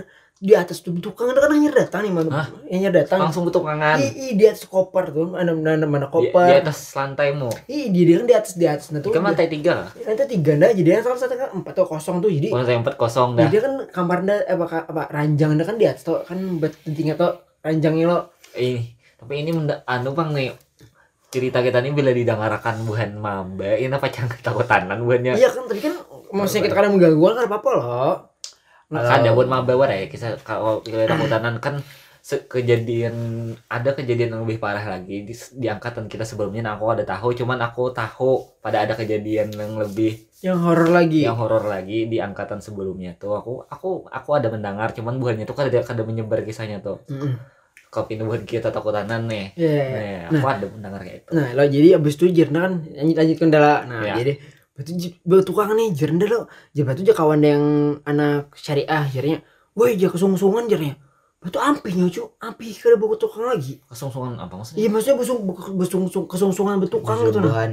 di 0.41 0.57
atas 0.57 0.81
tuh 0.81 0.89
tukang 0.97 1.37
kan 1.37 1.53
hanya 1.53 1.69
datang 1.69 2.01
nih 2.01 2.09
mana 2.17 2.49
hanya 2.65 2.89
datang. 2.89 3.21
langsung 3.21 3.45
betukangan 3.45 4.01
Ih, 4.01 4.09
ih, 4.09 4.31
di 4.33 4.49
atas 4.49 4.65
koper 4.65 5.13
tuh. 5.13 5.37
Mana 5.37 5.53
mana 5.53 5.85
mana 5.85 6.09
di, 6.09 6.13
koper. 6.17 6.49
di 6.49 6.55
atas 6.65 6.97
lantaimu. 6.97 7.53
Ih, 7.69 7.93
dia, 7.93 8.03
dia 8.09 8.15
kan 8.17 8.25
di 8.25 8.35
atas 8.35 8.51
di 8.57 8.65
atas. 8.65 8.89
Nah 8.89 9.05
tuh. 9.05 9.13
kan 9.13 9.21
lantai 9.21 9.45
tiga. 9.45 9.93
Lantai 10.01 10.25
tiga. 10.25 10.57
Nah 10.57 10.73
jadi 10.73 10.97
yang 10.97 11.05
salah 11.05 11.21
satu 11.21 11.37
kan 11.37 11.53
empat 11.53 11.77
atau 11.77 11.85
kosong 11.85 12.25
tuh. 12.25 12.33
Jadi. 12.33 12.49
lantai 12.49 12.73
empat 12.73 12.97
kosong 12.97 13.37
dah. 13.37 13.45
Jadi 13.45 13.57
kan 13.61 13.73
kamarnya 13.93 14.41
apa 14.49 14.89
apa 14.89 15.03
ranjangnya 15.13 15.61
kan 15.61 15.77
di 15.77 15.85
atas 15.85 16.01
tuh. 16.01 16.25
Kan 16.25 16.57
buat 16.57 16.73
tingkat 16.89 17.21
tuh 17.21 17.37
ranjangnya 17.61 18.05
lo. 18.09 18.19
ini 18.57 18.97
tapi 19.21 19.45
ini 19.45 19.53
menda, 19.53 19.85
anu 19.85 20.17
bang 20.17 20.33
nih. 20.33 20.57
Cerita 21.29 21.61
kita 21.61 21.85
ini 21.85 21.93
bila 21.93 22.11
didengarkan 22.11 22.81
buhan 22.83 23.15
mamba 23.15 23.77
ini 23.77 23.93
apa 23.93 24.09
jangan 24.09 24.33
ketakutan 24.33 24.89
buhannya. 24.89 25.37
Iya 25.37 25.53
kan 25.53 25.69
tadi 25.69 25.85
kan 25.85 25.93
maksudnya 26.33 26.65
kita 26.65 26.75
kadang 26.75 26.97
mengganggu 26.97 27.21
kan 27.21 27.45
apa 27.45 27.55
apa 27.61 27.69
loh. 27.77 28.30
Kan 28.91 29.23
ada 29.23 29.29
buat 29.31 29.47
mamba 29.47 29.73
war 29.73 29.89
ya 29.89 30.05
kisah 30.05 30.35
kalau 30.41 30.83
kita 30.83 31.07
takutanan 31.07 31.57
kan 31.57 31.79
kejadian 32.45 33.15
ada 33.65 33.91
kejadian 33.91 34.29
yang 34.31 34.41
lebih 34.45 34.57
parah 34.57 34.83
lagi 34.83 35.25
di, 35.25 35.33
di 35.33 35.67
angkatan 35.67 36.05
kita 36.05 36.21
sebelumnya 36.21 36.61
nah, 36.61 36.73
aku 36.75 36.85
ada 36.91 37.03
tahu 37.03 37.33
cuman 37.33 37.57
aku 37.59 37.89
tahu 37.91 38.31
pada 38.59 38.83
ada 38.83 38.93
kejadian 38.93 39.49
yang 39.51 39.73
lebih 39.75 40.29
Yang 40.41 40.57
horor 40.59 40.89
lagi. 40.91 41.21
yang 41.21 41.37
horor 41.37 41.65
lagi 41.65 42.05
di 42.05 42.17
angkatan 42.17 42.59
sebelumnya 42.59 43.13
tuh 43.15 43.33
aku 43.33 43.53
aku 43.65 43.89
aku 44.05 44.29
ada 44.31 44.49
mendengar 44.49 44.89
cuman 44.91 45.17
buahnya 45.17 45.45
tuh 45.45 45.53
kan 45.53 45.65
ada 45.65 45.81
ada 45.81 46.03
menyebar 46.03 46.41
kisahnya 46.41 46.77
tuh 46.79 47.01
Mm-mm. 47.07 47.37
kopi 47.89 48.17
buat 48.17 48.45
kita 48.45 48.69
takutanan 48.69 49.27
nih 49.27 49.53
Iya. 49.53 49.83
Nih, 49.89 50.17
aku 50.31 50.45
ada 50.45 50.65
mendengar 50.65 51.01
kayak 51.01 51.17
itu 51.21 51.29
Nah, 51.33 51.47
lo 51.53 51.63
jadi 51.65 51.87
abis 51.97 52.13
itu 52.15 52.25
Jirna 52.31 52.59
kan 52.65 52.73
lanjut 52.85 53.17
lanjut 53.17 53.37
kendala. 53.37 53.73
Nah, 53.85 54.01
Iya. 54.01 54.13
jadi 54.17 54.33
batu 54.81 54.91
batu 55.21 55.43
tukang 55.45 55.71
nih 55.71 55.93
Jirna 55.93 56.25
lo. 56.25 56.49
Jadi 56.73 56.83
batu 56.83 56.99
aja 57.05 57.13
kawan 57.13 57.39
yang 57.39 57.63
anak 58.03 58.49
syariah 58.53 59.05
jarinya. 59.07 59.39
Woi, 59.71 59.95
jangan 59.95 60.17
kesungsungan 60.17 60.65
jarnya. 60.67 60.97
Batu 61.37 61.57
ampi 61.57 61.93
nyocu, 61.93 62.37
ampi 62.37 62.69
kada 62.73 62.97
bawa 62.97 63.15
tukang 63.15 63.45
lagi. 63.45 63.81
kesungsungan 63.85 64.37
apa 64.37 64.53
maksudnya 64.53 64.77
Iya, 64.77 64.89
maksudnya 64.89 65.15
busung 65.17 65.39
busung 65.73 66.03
kesungsungan 66.25 66.77
betukang 66.77 67.17
gitu 67.23 67.39
nah. 67.39 67.65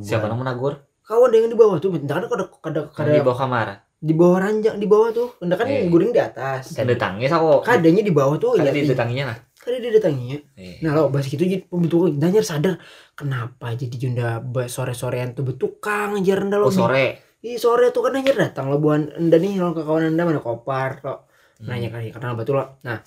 siapa 0.00 0.26
yang 0.26 0.38
menagur 0.38 0.82
Kawan 1.04 1.28
yang 1.36 1.52
di 1.52 1.58
bawah 1.58 1.76
tuh, 1.76 1.92
bentar 1.92 2.16
kan 2.16 2.26
kada 2.32 2.44
kada 2.64 2.80
Kan 2.88 3.12
di 3.12 3.20
kada 3.20 3.26
bawah 3.28 3.38
kamar 3.44 3.68
di 4.04 4.12
bawah 4.12 4.36
ranjang 4.36 4.76
di 4.76 4.84
bawah 4.84 5.08
tuh. 5.16 5.28
Hendak 5.40 5.64
kan 5.64 5.66
Eh. 5.68 5.88
guring 5.88 6.12
di 6.12 6.20
atas. 6.20 6.76
kan 6.76 6.84
ditangis 6.84 7.32
aku 7.32 7.64
Kadanya 7.64 8.02
di 8.04 8.12
bawah 8.12 8.36
tuh 8.36 8.52
kan 8.52 8.68
ya. 8.68 8.72
di 8.72 8.84
ditanginya 8.84 9.32
lah 9.32 9.36
Kada 9.64 9.80
dia 9.80 9.90
datanginya. 9.90 10.38
Eh. 10.54 10.76
Nah 10.84 10.92
lo 10.92 11.08
bahas 11.08 11.24
gitu 11.24 11.40
jadi 11.40 11.64
pembentukan 11.64 12.12
Danyar 12.14 12.44
sadar 12.44 12.76
kenapa 13.12 13.72
jadi 13.72 13.96
junda 13.96 14.38
sore 14.66 14.92
sorean 14.92 15.32
tuh 15.32 15.42
betukang 15.42 16.20
aja 16.20 16.36
rendah 16.36 16.60
lo 16.60 16.68
oh 16.68 16.74
sore 16.74 17.24
Iya 17.40 17.56
sore 17.56 17.88
tuh 17.88 18.04
kan 18.04 18.12
Danyar 18.12 18.36
datang 18.38 18.68
lo 18.68 18.76
buan 18.76 19.08
anda 19.10 19.36
nih 19.36 19.56
lo 19.56 19.72
ke 19.72 19.80
kawan 19.80 20.12
anda 20.12 20.22
mana 20.22 20.38
kopar 20.38 21.00
lo 21.00 21.16
Hmm. 21.54 21.70
nanya 21.70 21.86
kali 21.88 22.10
kenal 22.10 22.34
batu 22.34 22.50
lo 22.50 22.82
nah 22.82 22.98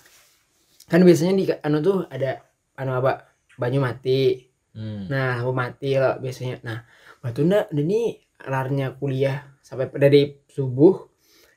kan 0.84 1.04
biasanya 1.04 1.36
di 1.36 1.44
anu 1.52 1.78
tuh 1.78 2.08
ada 2.08 2.40
anu 2.74 2.96
apa 2.96 3.28
banyu 3.54 3.76
mati 3.78 4.40
Hmm. 4.72 5.04
nah 5.04 5.36
lampu 5.36 5.52
mati 5.52 5.92
lo 5.94 6.16
biasanya 6.16 6.64
nah 6.64 6.80
batu 7.20 7.44
ndak 7.44 7.68
ini 7.76 8.16
larnya 8.40 8.96
kuliah 8.96 9.36
sampai 9.60 9.92
dari 9.92 10.32
subuh 10.48 10.96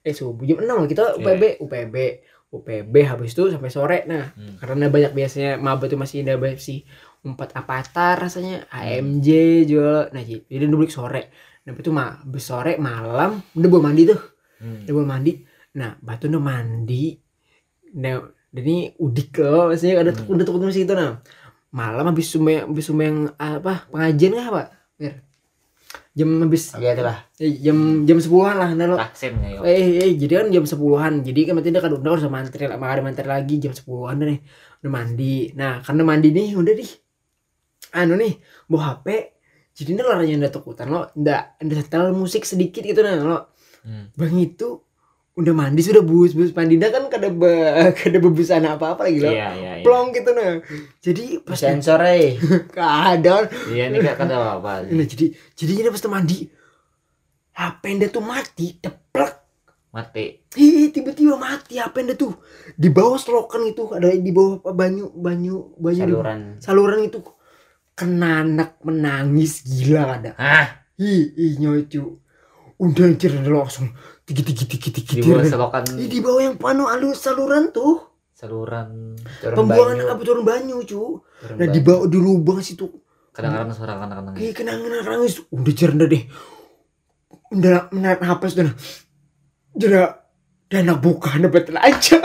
eh 0.02 0.12
subuh 0.12 0.44
jam 0.44 0.60
6 0.60 0.92
kita 0.92 1.16
UPB 1.16 1.64
UPB 1.64 1.96
UPB 2.52 2.96
habis 3.08 3.32
itu 3.32 3.48
sampai 3.48 3.72
sore. 3.72 3.98
Nah 4.12 4.36
Hmm. 4.36 4.56
karena 4.60 4.92
banyak 4.92 5.12
biasanya 5.16 5.52
maba 5.56 5.88
tuh 5.88 5.96
masih 5.96 6.28
ada 6.28 6.36
sih 6.60 6.84
empat 7.24 7.56
avatar 7.56 8.20
rasanya 8.20 8.68
AMJ 8.70 9.28
jual. 9.70 10.12
Nah 10.12 10.22
jadi 10.22 10.44
jadi 10.52 10.66
dulu 10.68 10.86
sore. 10.92 11.32
Nah 11.64 11.72
itu 11.72 11.92
mah 11.96 12.22
sore 12.38 12.76
malam 12.76 13.40
udah 13.56 13.70
bawa 13.72 13.82
mandi 13.90 14.04
tuh. 14.12 14.20
Hmm. 14.62 14.84
udah 14.86 14.94
bawa 14.94 15.08
mandi. 15.18 15.32
Nah 15.80 15.96
batu 16.04 16.28
udah 16.28 16.44
mandi. 16.44 17.16
Nah 17.96 18.20
dan 18.52 18.64
ini 18.68 18.92
udik 19.00 19.40
loh 19.40 19.72
maksudnya 19.72 20.04
ada 20.04 20.12
Hmm. 20.12 20.28
udah 20.28 20.44
tuh 20.44 20.60
musik 20.60 20.84
itu 20.84 20.94
nah. 20.94 21.24
Malam 21.72 22.12
habis 22.12 22.28
sumbang 22.28 22.68
habis 22.68 22.84
sumbang 22.84 23.32
apa 23.40 23.88
pengajian 23.88 24.36
kah 24.36 24.48
pak? 24.52 24.68
Mir? 25.00 25.24
Jam 26.12 26.28
habis 26.44 26.76
Oke 26.76 26.88
itulah. 26.92 27.18
eh, 27.40 27.52
jam 27.64 28.04
jam 28.04 28.18
sepuluhan 28.20 28.56
lah 28.60 28.70
nah 28.76 28.86
lo. 28.92 28.98
Tahsin 29.00 29.34
ya 29.40 29.64
eh, 29.64 30.08
eh 30.08 30.12
jadi 30.20 30.44
kan 30.44 30.48
jam 30.52 30.64
sepuluhan. 30.68 31.14
Jadi 31.24 31.40
kan 31.48 31.54
berarti 31.56 31.70
dia 31.72 31.82
kan 31.82 31.92
udah 31.96 32.12
harus 32.12 32.28
mantri 32.28 32.64
lah 32.68 32.76
makanya 32.76 33.04
mantri 33.08 33.28
lagi 33.28 33.56
jam 33.64 33.72
sepuluhan 33.72 34.16
nih. 34.20 34.40
Udah 34.84 34.92
mandi. 34.92 35.36
Nah 35.56 35.80
karena 35.80 36.04
mandi 36.04 36.28
nih 36.36 36.48
udah 36.60 36.74
nih. 36.76 36.92
Anu 37.92 38.14
nih 38.16 38.34
bawa 38.72 38.82
HP 39.00 39.08
jadi 39.72 39.90
ini 39.96 40.02
laranya 40.04 40.36
udah 40.44 40.52
takutan 40.52 40.88
lo 40.92 41.02
ndak 41.16 41.60
udah 41.64 41.76
setel 41.80 42.04
musik 42.12 42.44
sedikit 42.44 42.84
gitu 42.84 43.00
nah 43.04 43.16
lo. 43.20 43.40
Hmm. 43.82 44.14
bang 44.14 44.36
itu 44.38 44.78
udah 45.32 45.54
mandi 45.56 45.80
sudah 45.80 46.04
bus 46.04 46.36
bus 46.36 46.52
mandi 46.52 46.76
dah 46.76 46.92
kan 46.92 47.08
kada 47.08 47.32
be, 47.32 47.52
kada 48.00 48.20
bebusan 48.20 48.68
apa 48.68 48.94
apa 48.94 49.08
lagi 49.08 49.24
lo 49.24 49.32
Iya 49.32 49.48
iya 49.56 49.72
iya. 49.80 49.84
plong 49.84 50.12
gitu 50.12 50.36
nah 50.36 50.60
jadi 51.00 51.40
pas 51.40 51.56
Sensor 51.56 52.04
eh. 52.04 52.36
keadaan 52.76 53.48
Iya 53.72 53.88
ini 53.88 53.98
gak 54.00 54.20
ada 54.20 54.60
apa. 54.60 54.84
nah 54.86 55.06
jadi 55.08 55.32
jadi 55.56 55.72
ini 55.80 55.90
pas 55.90 56.04
mandi 56.12 56.52
HP 57.52 57.82
dia 57.96 58.08
tuh 58.08 58.24
mati 58.24 58.76
teplek 58.76 59.40
Mati. 59.92 60.40
Ih, 60.56 60.88
tiba-tiba 60.88 61.36
mati 61.36 61.76
apa 61.76 62.00
anda 62.00 62.16
tuh 62.16 62.32
di 62.80 62.88
bawah 62.88 63.20
selokan 63.20 63.68
itu 63.68 63.92
ada 63.92 64.08
di 64.08 64.32
bawah 64.32 64.64
apa, 64.64 64.72
banyu 64.72 65.12
banyu 65.12 65.76
banyu 65.76 66.08
Saluran. 66.08 66.40
saluran 66.64 67.00
itu 67.04 67.20
kena 67.92 68.40
anak 68.40 68.80
menangis 68.88 69.68
gila 69.68 70.16
ada 70.16 70.32
Hah? 70.40 70.88
ih 70.96 71.36
ih 71.36 71.60
nyocu 71.60 72.24
udah 72.80 73.08
cerita 73.20 73.52
langsung 73.52 73.92
tiki 74.40 74.66
tiki 74.80 75.14
Di 75.20 75.22
bawah 75.28 75.44
selokan 75.44 75.84
Ih, 76.00 76.08
di 76.08 76.20
bawah 76.24 76.42
yang 76.42 76.56
panu 76.56 76.88
alus 76.88 77.20
saluran 77.20 77.76
tuh 77.76 78.12
saluran 78.42 79.14
pembuangan 79.38 80.02
banyu, 80.02 80.10
apa 80.10 80.22
turun 80.26 80.42
banyu 80.42 80.78
cu 80.82 81.22
turun 81.22 81.56
nah 81.62 81.68
di 81.70 81.80
bawah 81.86 82.10
di 82.10 82.18
lubang 82.18 82.58
situ 82.58 82.90
kadang-kadang 83.38 83.70
suara 83.78 84.02
kadang-kadang. 84.02 84.34
kayak 84.34 84.54
kenangan 84.58 84.92
nangis 85.06 85.46
udah 85.54 85.74
cerita 85.78 86.06
deh 86.10 86.24
udah 87.54 87.94
menarik 87.94 88.20
napas 88.26 88.58
tuh 88.58 88.74
jadi 89.78 90.18
dana 90.74 90.98
buka 90.98 91.38
dapat 91.38 91.70
aja 91.78 92.18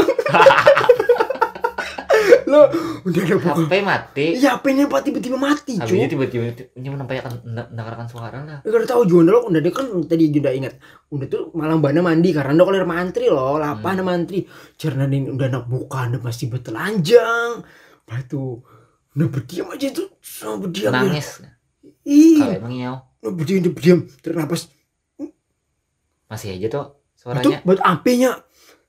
lo 2.46 2.70
udah 3.02 3.22
ada 3.22 3.36
buka 3.36 3.52
HP 3.58 3.72
mati. 3.82 4.26
iya 4.38 4.54
apanya 4.54 4.86
pak? 4.86 5.02
Tiba-tiba 5.02 5.34
mati 5.34 5.74
itu 5.74 5.82
cuy 5.82 6.06
tiba-tiba 6.06 6.44
ini 6.72 6.88
menampakkan 6.88 7.42
mendengarkan 7.42 8.06
suara 8.06 8.38
lah. 8.40 8.58
Ya, 8.62 8.70
kalau 8.70 8.86
tahu 8.86 9.02
juga 9.04 9.34
lo 9.34 9.50
udah 9.50 9.58
dia 9.58 9.70
kan 9.70 9.86
tadi 10.06 10.30
udah 10.30 10.52
ingat. 10.54 10.74
Udah 11.10 11.26
tuh 11.26 11.50
malam 11.52 11.82
bana 11.82 12.00
mandi 12.00 12.30
karena 12.30 12.54
udah 12.54 12.64
kalau 12.64 12.86
mantri 12.86 13.26
loh 13.26 13.58
lapah 13.58 13.92
Hmm. 13.92 14.06
mantri? 14.06 14.46
Karena 14.74 15.04
ini 15.04 15.26
udah 15.28 15.46
nak 15.50 15.64
buka 15.66 16.06
udah 16.06 16.20
pasti 16.20 16.46
betelanjang 16.46 17.66
batu 18.02 18.62
udah 19.12 19.26
berdiam 19.26 19.66
aja 19.68 19.90
tuh. 19.90 20.06
Sama 20.22 20.62
berdiam 20.62 20.90
ya. 20.90 21.02
Nangis. 21.02 21.28
ih. 22.06 22.38
Kalau 22.38 22.54
emang 22.62 22.74
nyaw. 22.74 22.96
udah 23.20 23.32
berdiam 23.34 23.58
udah 23.60 23.72
berdiam. 23.72 23.98
Terus 24.22 24.36
napas 24.36 24.62
Masih 26.26 26.58
aja 26.58 26.66
tuh 26.68 26.84
itu 27.16 27.22
suaranya. 27.22 27.58
buat 27.62 27.78
apinya. 27.80 28.38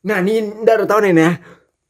Nah 0.03 0.17
ini 0.19 0.61
ndak 0.61 0.85
tahu 0.85 1.01
nih 1.03 1.13
nah 1.13 1.33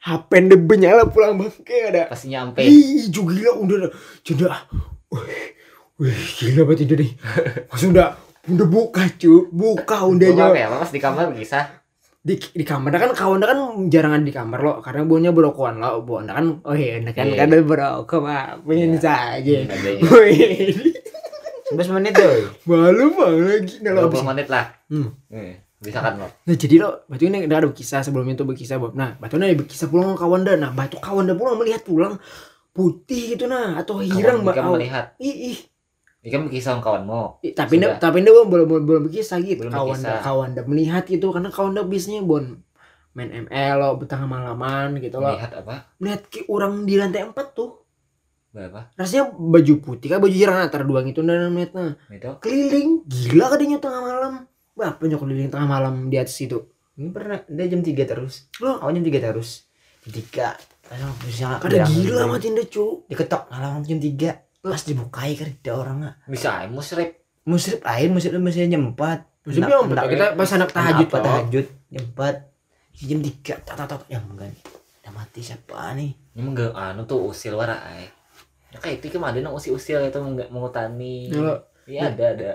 HP 0.07 0.29
debe 0.47 0.73
nyala 0.73 1.03
pulang 1.05 1.35
bangke 1.35 1.75
ada 1.85 2.07
Pasti 2.07 2.31
nyampe. 2.31 2.63
ih 2.63 3.05
juga 3.07 3.35
gila 3.35 3.51
udah 3.59 3.77
sudah 4.21 4.55
wih 5.09 5.47
wih 5.99 6.15
gila 6.33 6.63
banget 6.63 6.87
itu 6.87 6.95
nih 6.95 7.11
pas 7.65 7.81
udah 7.81 8.07
udah 8.47 8.67
buka 8.67 9.03
cu 9.13 9.51
buka 9.51 10.07
nyawa 10.07 10.47
apa 10.47 10.57
ya? 10.57 10.67
Pas 10.71 10.89
di 10.89 10.99
kamar 10.99 11.27
bisa. 11.31 11.59
di 12.19 12.35
di 12.35 12.63
kamar 12.63 12.91
kan 12.91 13.11
kawan 13.13 13.39
kan 13.39 13.59
jarang 13.87 14.11
ada 14.13 14.19
di 14.21 14.31
kamar 14.31 14.59
lo 14.59 14.73
karena 14.77 15.03
buahnya 15.03 15.31
berokokan 15.31 15.79
lo 15.79 15.99
buahnya 16.01 16.33
kan 16.33 16.45
oh 16.61 16.71
iya 16.71 16.99
enak 16.99 17.11
kan 17.13 17.23
Iya. 17.25 17.39
kan 17.39 17.55
berokok 17.63 18.19
mah 18.19 18.59
pengen 18.61 18.91
Iya. 18.93 18.99
saja 18.99 19.55
Hmm. 19.63 20.11
Wih, 20.11 20.75
11 21.71 21.87
menit 21.93 22.11
tuh. 22.13 22.51
malu 22.63 23.11
banget 23.11 23.43
lagi 23.63 23.75
nah 23.79 23.91
lo 23.93 24.01
20 24.07 24.23
menit 24.25 24.47
lah. 24.47 24.65
Hmm. 24.87 25.07
Eh, 25.29 25.55
Bisa 25.77 26.01
kan 26.01 26.17
lo? 26.17 26.27
Nah 26.27 26.55
jadi 26.55 26.75
lo 26.77 27.05
batu 27.05 27.23
ini 27.23 27.45
udah 27.45 27.57
ada 27.57 27.69
kisah 27.69 28.01
sebelumnya 28.01 28.33
tuh 28.33 28.45
berkisah 28.45 28.77
Bob. 28.77 28.93
Nah 28.93 29.13
batu 29.15 29.37
ini 29.37 29.49
ada 29.49 29.57
berkisah 29.57 29.87
pulang 29.87 30.13
kawan 30.13 30.41
dah. 30.41 30.55
Nah 30.55 30.71
batu 30.71 30.97
kawan 30.97 31.25
dah 31.25 31.35
pulang 31.35 31.55
melihat 31.55 31.81
pulang 31.81 32.17
putih 32.71 33.33
gitu 33.33 33.45
nah 33.45 33.77
atau 33.77 33.97
hirang 33.99 34.41
mbak. 34.41 34.57
Melihat. 34.57 35.13
Ih, 35.17 35.53
ih. 35.53 35.59
Ikan 36.23 36.49
berkisah 36.49 36.75
sama 36.75 36.81
kawanmu. 36.81 37.45
Tapi 37.53 37.77
Sudah. 37.77 37.93
ndak 37.93 38.01
tapi 38.01 38.17
ndak 38.19 38.33
belum 38.33 38.47
belum 38.49 38.67
belum 38.83 39.01
berkisah 39.05 39.37
gitu. 39.39 39.63
Belum 39.63 39.73
kawan 39.73 39.95
berkisah. 39.95 40.19
kawan 40.21 40.49
dah 40.57 40.65
melihat 40.65 41.03
gitu 41.05 41.29
karena 41.29 41.49
kawan 41.49 41.71
dah 41.73 41.85
bisnya 41.85 42.21
bon 42.21 42.61
main 43.13 43.33
ML 43.33 43.73
lo 43.77 43.97
betah 43.97 44.21
malaman 44.23 44.93
gitu 45.01 45.17
lo 45.17 45.33
Melihat 45.33 45.49
apa? 45.57 45.89
melihat 45.97 46.21
ki 46.29 46.45
orang 46.47 46.85
di 46.85 47.01
lantai 47.01 47.25
empat 47.25 47.49
tuh 47.49 47.81
Berapa? 48.53 48.93
rasanya 48.93 49.33
baju 49.33 49.73
putih 49.81 50.07
kan 50.07 50.21
baju 50.21 50.29
hirang 50.29 50.61
antara 50.61 50.85
dua 50.85 51.01
gitu 51.01 51.25
dan 51.25 51.49
melihat 51.49 51.73
nah 51.73 51.91
Itu. 52.09 52.37
keliling 52.37 53.01
gila 53.09 53.49
kadanya 53.49 53.81
tengah 53.81 54.01
malam 54.05 54.33
Bapak 54.77 55.09
nyok 55.09 55.25
keliling 55.25 55.49
tengah 55.49 55.65
malam 55.65 56.13
di 56.13 56.21
atas 56.21 56.37
itu 56.37 56.61
Ini 56.97 57.09
pernah 57.13 57.41
dia 57.45 57.65
jam 57.69 57.81
3 57.81 57.93
terus. 58.09 58.49
Loh. 58.61 58.81
Awalnya 58.81 59.05
jam 59.05 59.21
3 59.21 59.25
terus. 59.29 59.49
Jam 60.05 60.11
3. 60.17 60.93
Aduh, 60.93 61.13
bisa 61.25 61.59
kada 61.59 61.83
gila 61.85 62.23
mati 62.31 62.47
ndak 62.49 62.71
cu 62.73 63.05
Diketok 63.05 63.49
alarm 63.53 63.85
jam 63.85 64.01
3. 64.01 64.65
Pas 64.65 64.81
dibukai 64.81 65.37
kan 65.37 65.49
ada 65.49 65.71
orang 65.77 65.97
nggak. 66.01 66.15
Bisa 66.29 66.49
aja 66.61 66.69
musrip. 66.73 67.21
Musrip 67.45 67.81
air, 67.85 68.09
musrip 68.09 68.41
masih 68.41 68.65
jam 68.65 68.93
4. 68.93 68.97
Maksudnya 69.47 69.79
yang 69.79 69.87
betul, 69.87 70.07
kita 70.11 70.25
pas 70.35 70.49
anak 70.57 70.69
tahajud 70.75 71.07
apa 71.07 71.17
toh. 71.17 71.23
tahajud 71.23 71.65
jam 71.93 72.03
4. 72.17 72.97
Jam 72.97 73.19
3 73.21 73.65
tak 73.65 73.75
tak 73.77 73.87
tak 73.87 74.01
yang 74.09 74.25
enggak. 74.25 74.51
Udah 75.05 75.11
mati 75.13 75.39
siapa 75.45 75.93
nih? 75.93 76.11
Ini 76.33 76.41
mah 76.41 76.51
gak 76.51 76.73
anu 76.73 77.01
tuh 77.05 77.29
usil 77.29 77.53
wara 77.53 77.77
ay. 77.93 78.09
Ya 78.73 78.77
kayak 78.81 78.99
itu 78.99 79.15
kemarin 79.15 79.47
usil-usil 79.47 80.09
itu 80.09 80.17
nggak 80.19 80.49
mengutani. 80.51 81.31
Iya 81.87 82.11
ada 82.11 82.25
ada. 82.35 82.49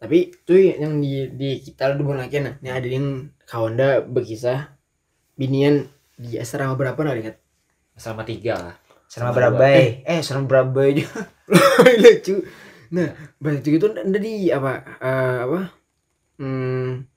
Tapi 0.00 0.32
itu 0.32 0.54
yang 0.80 0.98
di 1.04 1.28
di 1.36 1.50
kita 1.60 1.94
dulu 1.98 2.16
lagi 2.16 2.40
nah 2.40 2.54
ini 2.60 2.70
ada 2.72 2.88
yang 2.88 3.08
kawan 3.44 3.76
dah 3.76 3.92
berkisah 4.02 4.72
binian 5.38 5.88
di 6.16 6.36
asrama 6.40 6.74
berapa 6.80 7.00
nah 7.04 7.16
lihat 7.16 7.36
Sama 8.00 8.24
tiga 8.24 8.54
lah. 8.56 8.76
Serama 9.12 9.30
Sama 9.32 9.36
berabai. 9.36 10.02
Eh, 10.08 10.20
serama 10.24 10.46
berabai 10.48 10.88
juga. 10.98 11.20
lucu 12.02 12.36
nah 12.90 13.14
berarti 13.38 13.70
itu 13.78 13.86
ada 13.86 14.18
di 14.18 14.50
apa 14.50 14.72
eh, 14.98 15.38
apa 15.46 15.60
hmm 16.42 17.09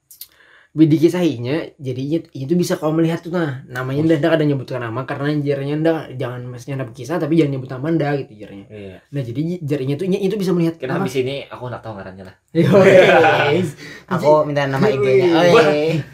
di 0.74 0.98
kisahinya 0.98 1.70
jadinya 1.78 2.18
itu 2.34 2.54
bisa 2.58 2.82
kau 2.82 2.90
melihat 2.90 3.22
tuh 3.22 3.30
nah 3.30 3.62
namanya 3.70 4.10
ndak 4.10 4.26
ndak 4.26 4.32
ada 4.42 4.46
nyebutkan 4.50 4.82
nama 4.82 5.06
karena 5.06 5.30
jarnya 5.38 5.78
ndak 5.78 6.18
jangan 6.18 6.50
maksudnya 6.50 6.82
ndak 6.82 6.90
berkisah 6.90 7.22
tapi 7.22 7.38
jangan 7.38 7.52
nyebut 7.54 7.70
nama 7.70 7.88
ndak 7.94 8.14
gitu 8.26 8.34
jarnya 8.42 8.66
Iya. 8.74 8.98
nah 9.14 9.22
jadi 9.22 9.42
jarinya 9.62 9.96
tuh 10.02 10.06
itu 10.10 10.34
bisa 10.34 10.50
melihat 10.50 10.82
Kita 10.82 10.98
habis 10.98 11.14
ini 11.14 11.46
aku 11.46 11.70
nggak 11.70 11.84
tahu 11.86 11.94
ngarannya 11.94 12.26
lah. 12.26 12.36
Yoi. 12.58 13.62
Aku 14.18 14.46
minta 14.50 14.66
nama 14.66 14.86
IG-nya. 14.90 15.30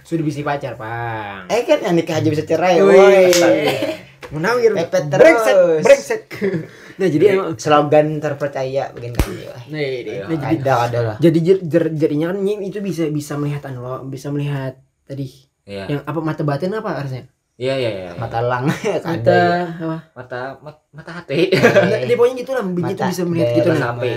Sudah 0.03 0.23
bisa 0.23 0.43
pacar 0.43 0.75
pang 0.75 1.47
Eh 1.47 1.63
kan 1.63 1.79
yang 1.79 1.95
nikah 1.95 2.19
aja 2.19 2.27
bisa 2.27 2.43
cerai. 2.43 2.83
Woi. 2.83 4.07
Woi. 4.29 4.35
menawir 4.35 4.71
Pepet 4.75 5.03
brengsek 5.07 5.55
terus. 5.55 5.81
brengsek 5.81 6.21
nah 6.99 7.07
jadi 7.07 7.25
emang 7.31 7.49
slogan 7.55 8.19
terpercaya 8.19 8.91
bikin 8.91 9.13
kami. 9.13 9.39
Wah, 9.45 9.63
nah, 9.65 9.79
ini, 9.79 10.13
nah, 10.19 10.27
jadi 10.29 10.55
Ada 10.59 10.73
ada 10.83 10.99
lah. 11.01 11.17
jadi 11.17 11.39
jer, 11.39 11.57
jer- 11.61 11.93
jadinya 11.93 12.29
kan 12.29 12.37
ini 12.39 12.67
itu 12.67 12.79
bisa 12.79 13.07
bisa 13.07 13.33
melihat 13.35 13.63
anu 13.65 13.79
lo 13.79 14.03
bisa 14.03 14.27
melihat 14.27 14.75
tadi 15.03 15.47
Iya. 15.63 15.85
yang 15.87 16.01
apa 16.01 16.19
mata 16.19 16.41
batin 16.41 16.73
apa 16.73 16.91
harusnya 16.95 17.29
Iya 17.55 17.75
iya 17.75 17.89
iya. 17.91 18.11
Mata 18.15 18.39
lang. 18.39 18.65
mata 19.05 19.35
apa 19.69 19.99
mata 20.15 20.39
mata, 20.57 20.79
mata 20.89 21.11
hati. 21.13 21.51
Nah, 21.51 21.99
dia 22.01 22.15
pokoknya 22.15 22.35
gitu 22.37 22.51
lah 22.51 22.63
bini 22.63 22.89
itu 22.89 23.03
bisa 23.05 23.21
melihat 23.21 23.49
gitu 23.53 23.69
nah 23.69 23.81
sampai. 23.91 24.09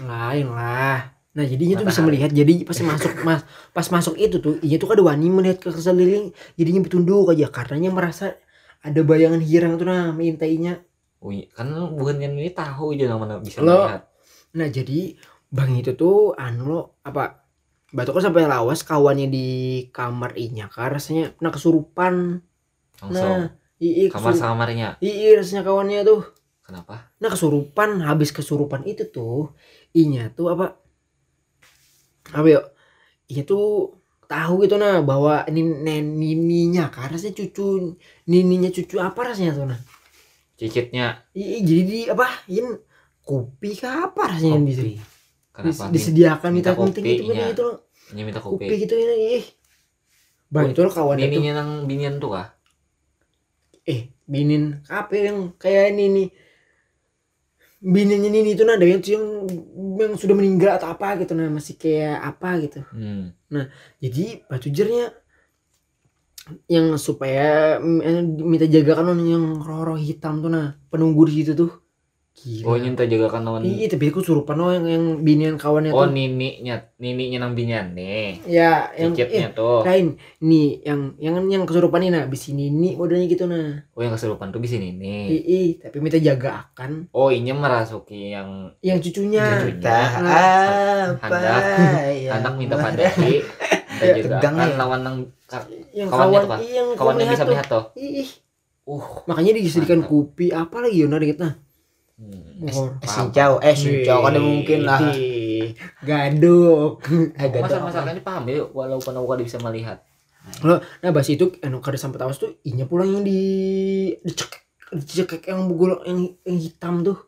lain 0.00 0.46
lah 0.48 0.98
nah 1.30 1.44
jadinya 1.44 1.74
tuh 1.76 1.86
bisa 1.86 2.00
melihat 2.00 2.30
jadi 2.30 2.54
pas 2.62 2.74
masuk 2.74 3.12
mas 3.22 3.40
pas 3.70 3.86
masuk 3.86 4.14
itu 4.16 4.36
tuh 4.36 4.58
iya 4.58 4.74
tuh 4.74 4.84
kan 4.84 4.98
ada 4.98 5.06
wani 5.06 5.28
melihat 5.28 5.60
ke 5.60 5.70
sekeliling 5.70 6.28
jadinya 6.52 6.80
bertunduk 6.80 7.30
aja 7.30 7.46
karenanya 7.46 7.88
merasa 7.88 8.34
ada 8.84 9.00
bayangan 9.02 9.42
hirang 9.42 9.74
tuh 9.80 9.86
nah 9.88 10.10
mengintainya 10.14 10.84
Oh, 11.18 11.34
iya. 11.34 11.50
kan 11.50 11.66
bukan 11.98 12.22
yang 12.22 12.38
ini 12.38 12.54
tahu 12.54 12.94
aja 12.94 13.18
mana 13.18 13.42
bisa 13.42 13.58
Lo- 13.58 13.90
melihat. 13.90 14.06
Nah 14.54 14.70
jadi 14.70 15.18
bang 15.50 15.74
itu 15.82 15.98
tuh 15.98 16.30
anu 16.38 16.62
lo 16.70 16.80
apa 17.02 17.42
batu 17.90 18.14
kan 18.14 18.30
sampai 18.30 18.46
lawas 18.46 18.86
kawannya 18.86 19.26
di 19.26 19.48
kamar 19.90 20.38
inya 20.38 20.70
kan 20.70 20.94
rasanya 20.94 21.34
pernah 21.34 21.50
kesurupan. 21.50 22.14
Langsung. 23.02 23.18
Nah 23.18 23.50
ii 23.82 24.06
Kamar 24.14 24.30
samarnya. 24.38 24.94
Ii 25.02 25.34
rasanya 25.42 25.66
kawannya 25.66 26.06
tuh. 26.06 26.22
Kenapa? 26.62 27.10
Nah 27.18 27.28
kesurupan 27.34 27.98
habis 28.06 28.30
kesurupan 28.30 28.86
itu 28.86 29.02
tuh 29.10 29.50
inya 29.98 30.30
tuh 30.30 30.54
apa? 30.54 30.78
Apa 32.30 32.46
yuk? 32.46 32.64
Inya 33.26 33.42
tuh 33.42 33.97
tahu 34.28 34.54
gitu 34.64 34.76
nah 34.82 34.96
bahwa 35.10 35.34
ini 35.50 35.60
nen- 35.86 36.14
nininya 36.20 36.84
kan 36.94 37.08
rasanya 37.12 37.34
cucu 37.40 37.66
nininya 38.30 38.70
cucu 38.76 38.96
apa 39.08 39.20
rasanya 39.28 39.52
tuh 39.58 39.66
nah 39.72 39.80
Cicitnya 40.58 41.06
Ii 41.38 41.58
jadi 41.68 41.82
di 41.90 41.98
apa 42.12 42.26
ini 42.50 42.70
kopi 43.24 43.70
kah 43.80 43.94
apa 44.10 44.22
rasanya 44.36 44.58
di 44.68 44.74
sini 44.78 44.92
kenapa? 45.54 45.64
Dis- 45.64 45.88
disediakan 45.94 46.50
minta 46.56 46.70
minta 46.72 46.80
penting 46.82 47.04
itu 47.14 47.22
kopinya. 47.24 47.40
kan 47.40 47.52
itu 47.54 47.66
Ini 48.12 48.20
minta 48.26 48.40
kopi 48.44 48.64
kopi. 48.64 48.74
gitu 48.82 48.94
ini 48.96 49.14
ih 49.38 49.44
bang 50.54 50.66
itu 50.72 50.80
lo 50.84 50.90
kawan 50.96 51.18
itu 51.20 51.40
Ininya 51.40 51.52
nang 51.60 51.70
binian 51.88 52.14
tuh 52.22 52.30
kah? 52.34 52.46
eh 53.94 54.00
binin 54.32 54.64
apa 54.92 55.14
yang 55.26 55.38
kayak 55.62 55.84
ini 55.96 56.04
nih 56.16 56.28
bininya 57.78 58.26
Nini 58.26 58.58
itu 58.58 58.66
nah 58.66 58.74
ada 58.74 58.86
yang 58.86 58.98
yang 58.98 59.24
yang 59.98 60.12
sudah 60.18 60.34
meninggal 60.34 60.78
atau 60.78 60.90
apa 60.90 61.18
gitu 61.22 61.34
nah 61.38 61.46
masih 61.46 61.78
kayak 61.78 62.18
apa 62.22 62.50
gitu 62.66 62.80
Hmm. 62.90 63.34
jadi 64.02 64.44
batu 64.50 64.68
jernya 64.68 65.14
yang 66.66 66.96
supaya 66.96 67.78
mm, 67.78 68.40
minta 68.42 68.66
jaga 68.66 68.98
kan 68.98 69.14
yang 69.20 69.60
roh-roh 69.62 70.00
hitam 70.00 70.40
tuh 70.42 70.50
nah 70.50 70.74
penunggu 70.88 71.28
di 71.28 71.44
situ 71.44 71.52
tuh 71.54 71.70
gila 72.40 72.64
Oh 72.64 72.74
nyinta 72.74 73.02
jaga 73.02 73.26
kan 73.28 73.42
lawan. 73.42 73.62
iya 73.62 73.86
tapi 73.86 74.08
aku 74.08 74.20
surupan 74.20 74.56
oh 74.56 74.70
yang 74.70 74.84
yang 74.84 75.04
binian 75.20 75.54
kawannya 75.54 75.90
Oh 75.90 76.02
tuh 76.02 76.10
nininya, 76.10 76.78
nininya 76.96 77.38
nang 77.40 77.52
binyan 77.52 77.92
nih. 77.92 78.38
ya 78.44 78.88
yang 78.92 79.10
Cicitnya 79.12 79.48
eh, 79.48 79.52
tuh. 79.52 79.82
lain 79.82 80.06
nih 80.38 80.68
yang 80.82 81.00
yang 81.16 81.34
yang 81.44 81.62
kesurupan 81.62 82.00
ini 82.00 82.10
nah 82.10 82.22
abis 82.22 82.48
ini 82.48 82.68
nih 82.68 82.94
modelnya 82.94 83.26
gitu 83.26 83.44
nah 83.44 83.82
Oh 83.90 84.00
yang 84.00 84.12
kesurupan 84.12 84.48
tuh 84.48 84.58
nih. 84.58 85.26
Ih, 85.28 85.42
ih, 85.42 85.68
tapi 85.78 85.98
minta 85.98 86.16
jaga 86.16 86.50
akan 86.64 87.10
Oh 87.10 87.28
ini 87.28 87.50
merasuki 87.50 88.30
yang 88.30 88.70
yang 88.78 88.98
cucunya 88.98 89.44
Cucunya. 89.58 89.74
Entah 89.76 90.08
apa 90.16 91.26
Hendak- 91.26 91.66
yang 92.16 92.34
anak 92.38 92.52
minta 92.54 92.76
padai. 92.76 93.34
Ya, 93.98 94.14
Dan 94.14 94.22
juga 94.22 94.38
tegang 94.38 94.54
kan 94.54 94.68
ya. 94.70 94.76
lawan 94.78 95.00
nang 95.02 95.16
yang 95.90 96.06
Kawannya 96.06 96.38
kawan 96.38 96.46
tuh, 96.46 96.58
iya, 96.62 96.74
yang 96.76 96.88
kawan 96.94 97.14
yang 97.18 97.28
bisa 97.28 97.42
tuh. 97.42 97.48
melihat 97.50 97.66
tuh. 97.66 97.84
Ih, 97.98 98.10
ih. 98.22 98.30
Uh. 98.86 99.04
makanya 99.26 99.52
dijadikan 99.52 100.00
kopi 100.00 100.46
apa 100.48 100.76
lagi 100.78 101.02
ya 101.02 101.06
narik 101.06 101.34
nah 101.36 101.58
Hmm. 102.18 102.66
Oh, 102.74 102.90
Eh, 102.98 103.06
eh 103.62 103.76
Sincau 103.78 104.18
kan 104.26 104.34
mungkin 104.42 104.82
lah. 104.82 104.98
Ih, 105.14 105.70
gadok 106.02 106.98
Eh, 107.38 107.46
gadok. 107.46 107.62
Masa 107.62 107.78
masalahnya 107.78 108.22
paham 108.26 108.50
ya 108.50 108.66
walaupun 108.66 109.14
aku 109.14 109.38
bisa 109.38 109.62
melihat. 109.62 110.02
nah 110.64 111.12
bahas 111.12 111.28
itu 111.28 111.52
anu 111.60 111.78
kada 111.78 112.00
sampai 112.00 112.18
tawas 112.18 112.40
tuh 112.40 112.56
inya 112.64 112.88
pulang 112.88 113.12
yang 113.12 113.20
di 113.20 113.38
dicek 114.24 114.64
dicekek 114.90 115.44
yang 115.44 115.68
bugol 115.68 116.00
yang, 116.02 116.24
yang 116.42 116.56
hitam 116.56 117.04
tuh 117.04 117.20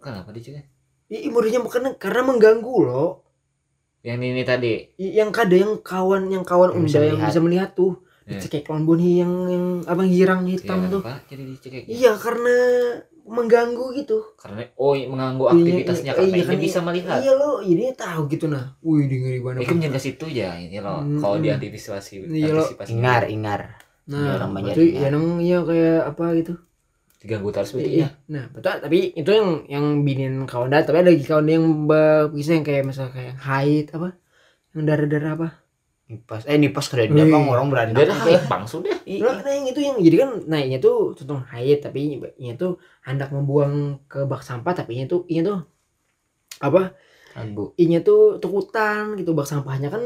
Kenapa 0.00 0.32
dicek? 0.32 0.66
Ih, 1.06 1.28
modenya 1.28 1.60
bukan 1.60 2.00
karena 2.00 2.24
mengganggu 2.24 2.76
loh 2.82 3.28
Yang 4.00 4.18
ini 4.24 4.42
tadi. 4.42 4.72
I- 4.98 5.14
yang 5.14 5.30
kada 5.30 5.52
yang 5.54 5.78
kawan 5.78 6.32
yang 6.32 6.42
kawan 6.42 6.72
Yang 6.72 6.74
unda 6.74 6.86
bisa 6.88 6.98
yang 6.98 7.06
melihat. 7.14 7.28
bisa 7.28 7.40
melihat 7.44 7.70
tuh 7.76 7.92
Ya. 8.22 8.38
dicekek 8.38 8.66
lawan 8.66 8.86
boni 8.86 9.18
yang 9.20 9.32
yang 9.46 9.66
abang 9.84 10.06
girang 10.08 10.46
hitam 10.46 10.78
Ya, 10.80 10.88
tuh 10.88 11.02
jadi 11.28 11.42
iya 11.86 12.14
karena 12.16 12.56
mengganggu 13.24 13.86
gitu 13.94 14.18
Karena 14.34 14.66
oh 14.74 14.92
mengganggu 14.92 15.44
aktivitasnya 15.48 16.10
Iya, 16.10 16.16
karena 16.16 16.28
iya, 16.28 16.36
ini 16.36 16.46
kan, 16.48 16.58
bisa 16.58 16.78
melihat. 16.80 17.18
iya 17.18 17.32
lo 17.32 17.50
ini 17.58 17.84
tahu 17.94 18.26
gitu 18.26 18.46
nah 18.46 18.74
wih 18.80 19.06
di 19.06 19.16
ngeri 19.18 19.38
banget 19.38 19.60
Itu 19.62 19.72
menjaga 19.74 19.98
situ 19.98 20.26
ya 20.26 20.50
ini 20.56 20.78
loh. 20.78 21.00
Hmm. 21.00 21.18
Kalau 21.18 21.36
diantisipasi, 21.38 22.12
Iya, 22.26 22.50
lo. 22.50 22.62
antisipasi 22.62 22.90
Ingar, 22.92 23.22
ingar. 23.26 23.62
nah 24.02 24.34
orang 24.34 24.50
banyak 24.52 24.74
itu 24.74 24.82
ya 24.98 25.08
nang 25.08 25.38
iya 25.38 25.62
kayak 25.62 26.10
apa 26.10 26.24
gitu 26.34 26.54
diganggu 27.18 27.48
terus 27.48 27.70
Iya, 27.70 27.78
berarti 27.78 27.94
ya. 27.96 28.08
nah 28.26 28.44
betul 28.50 28.74
tapi 28.82 28.98
itu 29.14 29.30
yang 29.30 29.48
yang 29.70 29.86
binin 30.02 30.34
kawan 30.42 30.68
dah 30.68 30.82
tapi 30.82 30.98
ada 30.98 31.14
lagi 31.14 31.22
kawan 31.22 31.46
yang 31.46 31.64
bisa 32.28 32.50
yang 32.52 32.66
kayak 32.66 32.82
misalnya 32.82 33.14
kayak 33.14 33.34
haid 33.38 33.86
apa 33.94 34.18
yang 34.74 34.82
darah 34.82 35.06
darah 35.06 35.32
apa 35.38 35.48
Nipas, 36.12 36.44
eh 36.44 36.60
nipas 36.60 36.86
keren 36.86 37.08
Wih. 37.08 37.24
bang 37.24 37.44
orang 37.48 37.72
berani. 37.72 37.96
Dia 37.96 38.04
udah 38.04 38.44
bang 38.44 38.64
sudah. 38.68 38.92
Nah, 38.92 39.40
yang 39.48 39.64
itu 39.64 39.80
yang 39.80 39.96
jadi 39.96 40.16
kan 40.20 40.30
naiknya 40.44 40.78
tuh 40.78 41.16
contoh 41.16 41.40
haid 41.48 41.80
tapi 41.80 42.20
ini 42.20 42.52
tuh 42.52 42.76
hendak 43.00 43.32
membuang 43.32 44.04
ke 44.04 44.28
bak 44.28 44.44
sampah 44.44 44.76
tapi 44.76 45.00
ini 45.00 45.08
tuh 45.08 45.24
ini 45.26 45.40
tuh 45.40 45.64
apa 46.60 46.92
Ragu. 47.32 47.72
inya 47.80 48.04
tuh 48.04 48.36
tukutan 48.36 49.16
gitu 49.16 49.32
bak 49.32 49.48
sampahnya 49.48 49.88
kan 49.88 50.04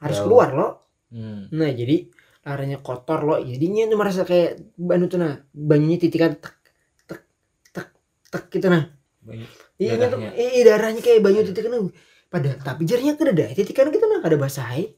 harus 0.00 0.16
Jauh. 0.16 0.26
keluar 0.26 0.50
loh 0.52 0.72
Hmm. 1.12 1.44
nah 1.52 1.68
jadi 1.68 2.08
laranya 2.40 2.80
kotor 2.80 3.20
loh 3.20 3.36
jadinya 3.36 3.84
tuh 3.84 4.00
merasa 4.00 4.24
kayak 4.24 4.72
banu 4.74 5.04
tuh 5.06 5.20
nah 5.20 5.36
banyunya 5.52 6.00
titikan 6.00 6.32
tek 6.40 6.56
tek 7.04 7.20
tek 7.68 7.92
tek 8.32 8.44
gitu 8.48 8.72
nah 8.72 8.88
Banyak. 9.20 9.44
iya 9.76 9.92
tuh 10.00 10.16
Darahnya. 10.16 10.30
iya 10.32 10.60
darahnya 10.64 11.00
kayak 11.04 11.20
banyu 11.20 11.44
titikan 11.44 11.68
nah. 11.68 11.92
pada 12.26 12.56
tapi 12.56 12.88
jarinya 12.88 13.12
kan 13.14 13.28
ada 13.28 13.44
titikan 13.52 13.92
gitu 13.92 14.08
nah 14.08 14.24
ada 14.24 14.40
basahi 14.40 14.96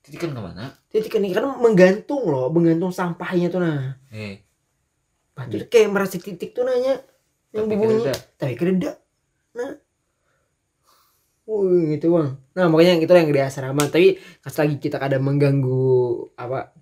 Titikan 0.00 0.30
ke 0.30 0.40
mana? 0.40 0.64
titikan 0.88 1.20
ini 1.20 1.30
kan 1.30 1.44
menggantung 1.54 2.24
loh 2.24 2.48
menggantung 2.48 2.88
sampahnya 2.88 3.48
tuh 3.48 3.60
nah 3.60 4.00
Eh, 4.08 4.40
Batu 5.30 5.60
kayak 5.64 5.88
merasa 5.88 6.16
titik 6.16 6.50
tuh 6.50 6.62
nanya 6.62 6.96
yang 7.50 7.64
tapi 7.64 7.74
bunyi 7.74 8.00
kereda. 8.02 8.14
tapi 8.34 8.54
kereda 8.54 8.92
nah 9.52 9.72
Wih 11.44 11.94
gitu 11.94 12.12
bang 12.12 12.36
Nah 12.52 12.66
makanya 12.66 12.98
itu 12.98 13.08
yang 13.10 13.28
di 13.28 13.38
asrama 13.38 13.84
Tapi 13.86 14.16
pas 14.38 14.52
lagi 14.54 14.76
kita 14.76 14.96
kadang 14.96 15.22
mengganggu 15.22 15.88
Apa 16.34 16.76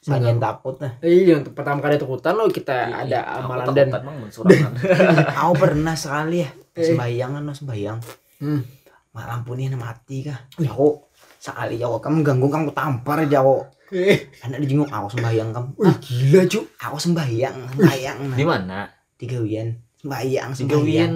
mengganggu- 0.00 0.38
takut 0.40 0.74
nah. 0.78 0.92
Eh 1.00 1.26
yang 1.26 1.42
pertama 1.44 1.78
kali 1.78 1.96
takutan 1.96 2.32
lo 2.32 2.46
kita 2.48 2.74
Ih, 2.86 2.94
ada 3.04 3.18
amalan 3.38 3.66
dan 3.72 3.88
mensurangan. 3.92 4.72
Aku 5.42 5.52
pernah 5.54 5.94
sekali 5.94 6.40
ya 6.40 6.50
sembahyang 6.74 7.30
kan 7.34 7.44
sembahyang. 7.50 7.98
Hmm. 8.38 8.62
Lampu 9.10 9.52
ini 9.52 9.74
mati 9.74 10.22
kah? 10.22 10.38
Jauh 10.56 11.07
sekali 11.38 11.74
jauh 11.74 11.96
kamu 11.96 12.20
ganggu 12.20 12.46
kamu 12.46 12.68
tampar 12.70 13.24
jauh. 13.24 13.62
Eh, 13.88 14.28
Anak 14.42 14.60
dijenguk 14.60 14.86
aku 14.86 15.08
sembahyang 15.10 15.48
kamu. 15.48 15.68
Wih 15.74 15.96
gila 15.98 16.42
cu 16.44 16.60
Aku 16.78 16.96
sembahyang, 16.98 17.56
sembahyang. 17.72 18.18
Nah. 18.22 18.36
Di 18.36 18.44
mana? 18.44 18.78
Di 19.14 19.24
gawian. 19.24 19.68
Sembahyang, 19.96 20.48
Di 20.48 20.56
sembahyang. 20.58 20.84
Gawian. 21.08 21.12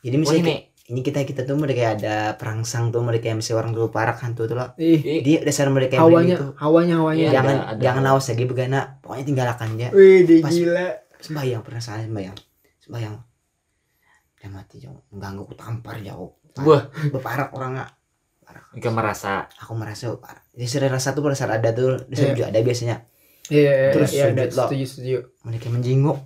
Jadi 0.00 0.14
Oh 0.14 0.20
misalnya 0.20 0.38
ini. 0.38 0.50
kayak- 0.50 0.66
ini 0.84 1.00
kita 1.00 1.18
kita 1.22 1.40
tuh 1.42 1.56
mereka 1.56 1.80
kayak 1.80 1.94
ada 1.96 2.16
perangsang 2.34 2.90
tuh 2.90 3.00
mereka 3.00 3.24
kayak 3.24 3.40
misalnya 3.40 3.58
orang 3.58 3.72
dulu 3.72 3.88
parak 3.88 4.20
hantu 4.20 4.44
tuh 4.44 4.52
loh. 4.54 4.68
Ih 4.76 5.00
Dia 5.18 5.40
dasar 5.40 5.66
mereka 5.68 5.96
yang 5.96 6.04
hawanya 6.04 6.36
begitu. 6.36 6.46
hawanya 6.54 6.94
hawanya 6.98 7.22
Iya. 7.22 7.32
jangan 7.32 7.56
ada- 7.56 7.66
ada. 7.66 7.80
jangan 7.80 8.04
awas 8.06 8.26
lagi 8.28 8.44
begana 8.44 8.78
pokoknya 9.00 9.24
tinggalkan 9.24 9.68
aja 9.72 9.88
Wih 9.90 10.20
dia 10.22 10.38
Pas- 10.38 10.52
gila 10.52 10.86
sembahyang 11.16 11.62
pernah 11.62 11.80
salah 11.80 12.04
sembahyang 12.04 12.36
sembahyang 12.78 13.16
dia 14.36 14.48
mati 14.50 14.76
jauh 14.76 15.00
mengganggu 15.08 15.40
aku 15.42 15.54
tampar 15.54 15.96
jauh 15.98 16.36
Wah, 16.60 16.84
berparak 17.08 17.48
orang 17.50 17.70
nggak 17.74 17.90
parak 18.44 18.64
Ika 18.70 18.88
merasa. 18.88 19.48
aku 19.54 19.72
merasa 19.72 20.12
parah 20.14 20.44
jadi 20.50 20.66
sering 20.66 20.92
rasa 20.92 21.10
tuh 21.10 21.20
pada 21.20 21.32
saat 21.32 21.52
ada 21.52 21.70
tuh 21.70 21.96
di 22.04 22.14
Iya. 22.14 22.30
juga 22.30 22.44
ada 22.48 22.60
biasanya 22.60 22.96
Iya 23.44 23.92
Terus 23.92 24.10
iya 24.10 24.24
ada 24.26 24.40
sujud 24.40 24.50
lo. 24.50 24.64
setuju 24.66 24.84
setuju 24.86 25.16
mereka 25.42 25.66
menjinguk 25.68 26.18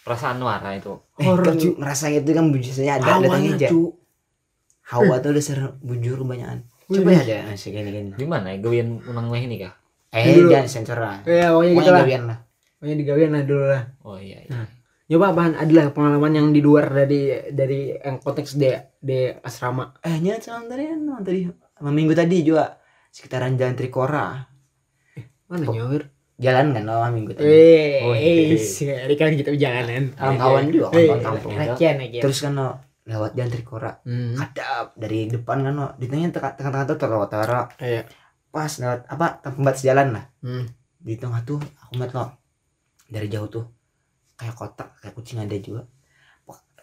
Perasaan 0.00 0.36
Nuara 0.36 0.74
itu. 0.74 0.92
eh 1.14 1.24
Horor, 1.24 1.44
kan 1.44 1.54
Cu. 1.56 1.68
ngerasa 1.76 2.12
itu 2.12 2.30
kan 2.30 2.46
biasanya 2.48 2.92
ada 2.94 3.04
ada 3.08 3.24
hawanya 3.24 3.50
aja 3.54 3.68
cu 3.68 3.82
hawa 4.84 5.16
tuh 5.18 5.32
dasar 5.32 5.58
bujur 5.80 6.20
kebanyakan 6.20 6.60
coba 6.84 7.10
ya 7.10 7.20
ada 7.24 7.36
nasi 7.48 7.70
gini 7.70 7.88
gini 7.88 8.10
Di 8.12 8.24
mana 8.24 8.52
ya? 8.52 8.60
Gawian 8.60 9.00
Unang 9.02 9.26
Meh 9.26 9.40
ini 9.40 9.56
kah? 9.56 9.72
eh 10.10 10.36
jangan 10.44 10.68
sensor 10.68 10.98
lah 10.98 11.24
Ya 11.24 11.48
pokoknya 11.50 11.72
gitu 11.72 11.90
lah 12.22 12.38
Pokoknya 12.76 12.96
digawian 12.98 13.30
lah 13.32 13.42
dulu 13.42 13.64
lah 13.64 13.82
Oh 14.02 14.16
iya. 14.16 14.44
iya. 14.44 14.52
Nah. 14.52 14.68
Coba 15.04 15.30
apaan 15.30 15.52
adalah 15.54 15.92
pengalaman 15.92 16.32
yang 16.32 16.48
di 16.48 16.58
luar 16.58 16.88
dari 16.88 17.20
dari 17.50 17.92
yang 17.92 18.16
konteks 18.18 18.56
di 18.56 18.72
di 18.98 19.18
asrama 19.38 19.92
eh 20.00 20.16
nyat 20.16 20.40
sama 20.40 20.64
tadi 20.64 20.88
no, 20.90 21.20
tadi 21.20 21.44
minggu 21.78 22.12
tadi 22.12 22.40
juga 22.40 22.80
sekitaran 23.10 23.52
jalan 23.54 23.74
Trikora 23.74 24.26
Mana 25.44 25.60
Kok- 25.62 25.76
nyawir? 25.76 26.02
jalan 26.34 26.72
kan 26.72 26.82
lo 26.82 27.04
minggu 27.10 27.30
tadi 27.32 27.44
Weh, 27.44 28.00
Oh, 28.00 28.10
eh, 28.10 28.36
iya. 28.50 28.58
sekali 28.58 29.14
kan 29.14 29.30
kita 29.30 29.52
jalanan. 29.54 30.10
kawan-kawan 30.10 30.64
juga 30.66 30.86
Eh, 30.90 31.06
kawan 31.06 31.20
kampung. 31.22 31.52
Rakian 31.54 31.96
aja. 32.00 32.18
terus 32.18 32.38
kan 32.40 32.52
lo 32.54 32.68
lewat 33.04 33.30
jalan 33.34 33.50
Trikora 33.52 33.92
Hmm. 34.00 34.32
kadap 34.34 34.96
dari 34.96 35.28
depan 35.28 35.58
kan 35.60 35.74
lo 35.74 35.86
di 35.94 36.08
tengah 36.08 36.32
tengah 36.32 36.52
tengah 36.56 36.82
tuh 36.86 36.96
terlewat 36.96 37.28
tara 37.28 37.68
Iya. 37.76 38.08
pas 38.48 38.72
lewat 38.72 39.04
apa 39.04 39.26
tempat 39.42 39.74
sejalan 39.76 40.08
lah 40.10 40.24
Hmm. 40.40 40.64
di 40.96 41.14
tengah 41.14 41.44
tuh 41.44 41.60
aku 41.78 41.92
ngeliat 41.94 42.12
lo 42.14 42.24
dari 43.06 43.28
jauh 43.28 43.46
tuh 43.46 43.64
kayak 44.34 44.54
kotak 44.54 44.98
kayak 45.00 45.14
kucing 45.14 45.38
ada 45.40 45.56
juga. 45.58 45.86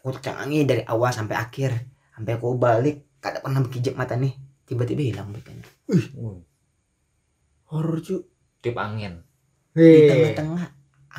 Aku 0.01 0.17
cengangi 0.17 0.65
dari 0.65 0.81
awal 0.87 1.13
sampai 1.13 1.37
akhir. 1.37 1.71
Sampai 2.17 2.33
aku 2.33 2.57
balik 2.57 3.21
kada 3.21 3.37
pernah 3.37 3.61
berkijap 3.61 3.93
mata 3.93 4.17
nih. 4.17 4.33
Tiba-tiba 4.65 5.03
hilang 5.03 5.29
bekanya 5.35 5.67
Uh, 6.15 6.39
Horor 7.67 7.99
cu. 7.99 8.23
Tip 8.63 8.75
angin. 8.79 9.21
di 9.75 10.07
tengah-tengah. 10.07 10.67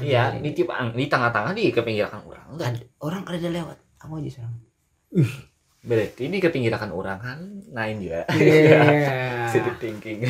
Iya, 0.01 0.33
angin. 0.33 0.41
di 0.45 0.51
tip 0.57 0.69
ang 0.73 0.97
di 0.97 1.05
tengah-tengah 1.09 1.53
di 1.53 1.69
kepinggiran 1.69 2.25
orang. 2.25 2.57
Ada- 2.57 2.89
orang 3.05 3.23
kada 3.29 3.39
ada 3.45 3.51
lewat. 3.53 3.79
Aku 4.01 4.19
aja 4.19 4.31
sekarang 4.41 4.57
Berarti 5.83 6.23
ini 6.25 6.39
kepinggiran 6.39 6.91
orang 6.91 7.19
kan 7.19 7.39
lain 7.69 7.97
juga. 7.99 8.23
Iya. 8.31 8.81
Sedikit 9.53 9.77
thinking. 9.79 10.23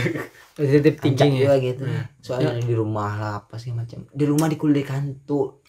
Positif 0.52 0.92
Ancak 0.94 1.02
thinking 1.02 1.32
juga 1.38 1.54
ya. 1.54 1.64
gitu 1.64 1.84
soalnya 2.18 2.52
di 2.54 2.72
rumah 2.72 3.10
lah 3.14 3.32
apa 3.38 3.56
sih 3.56 3.70
macam 3.70 4.04
di 4.06 4.24
rumah 4.24 4.46
di 4.46 4.54
kulit 4.54 4.84
kantu 4.84 5.64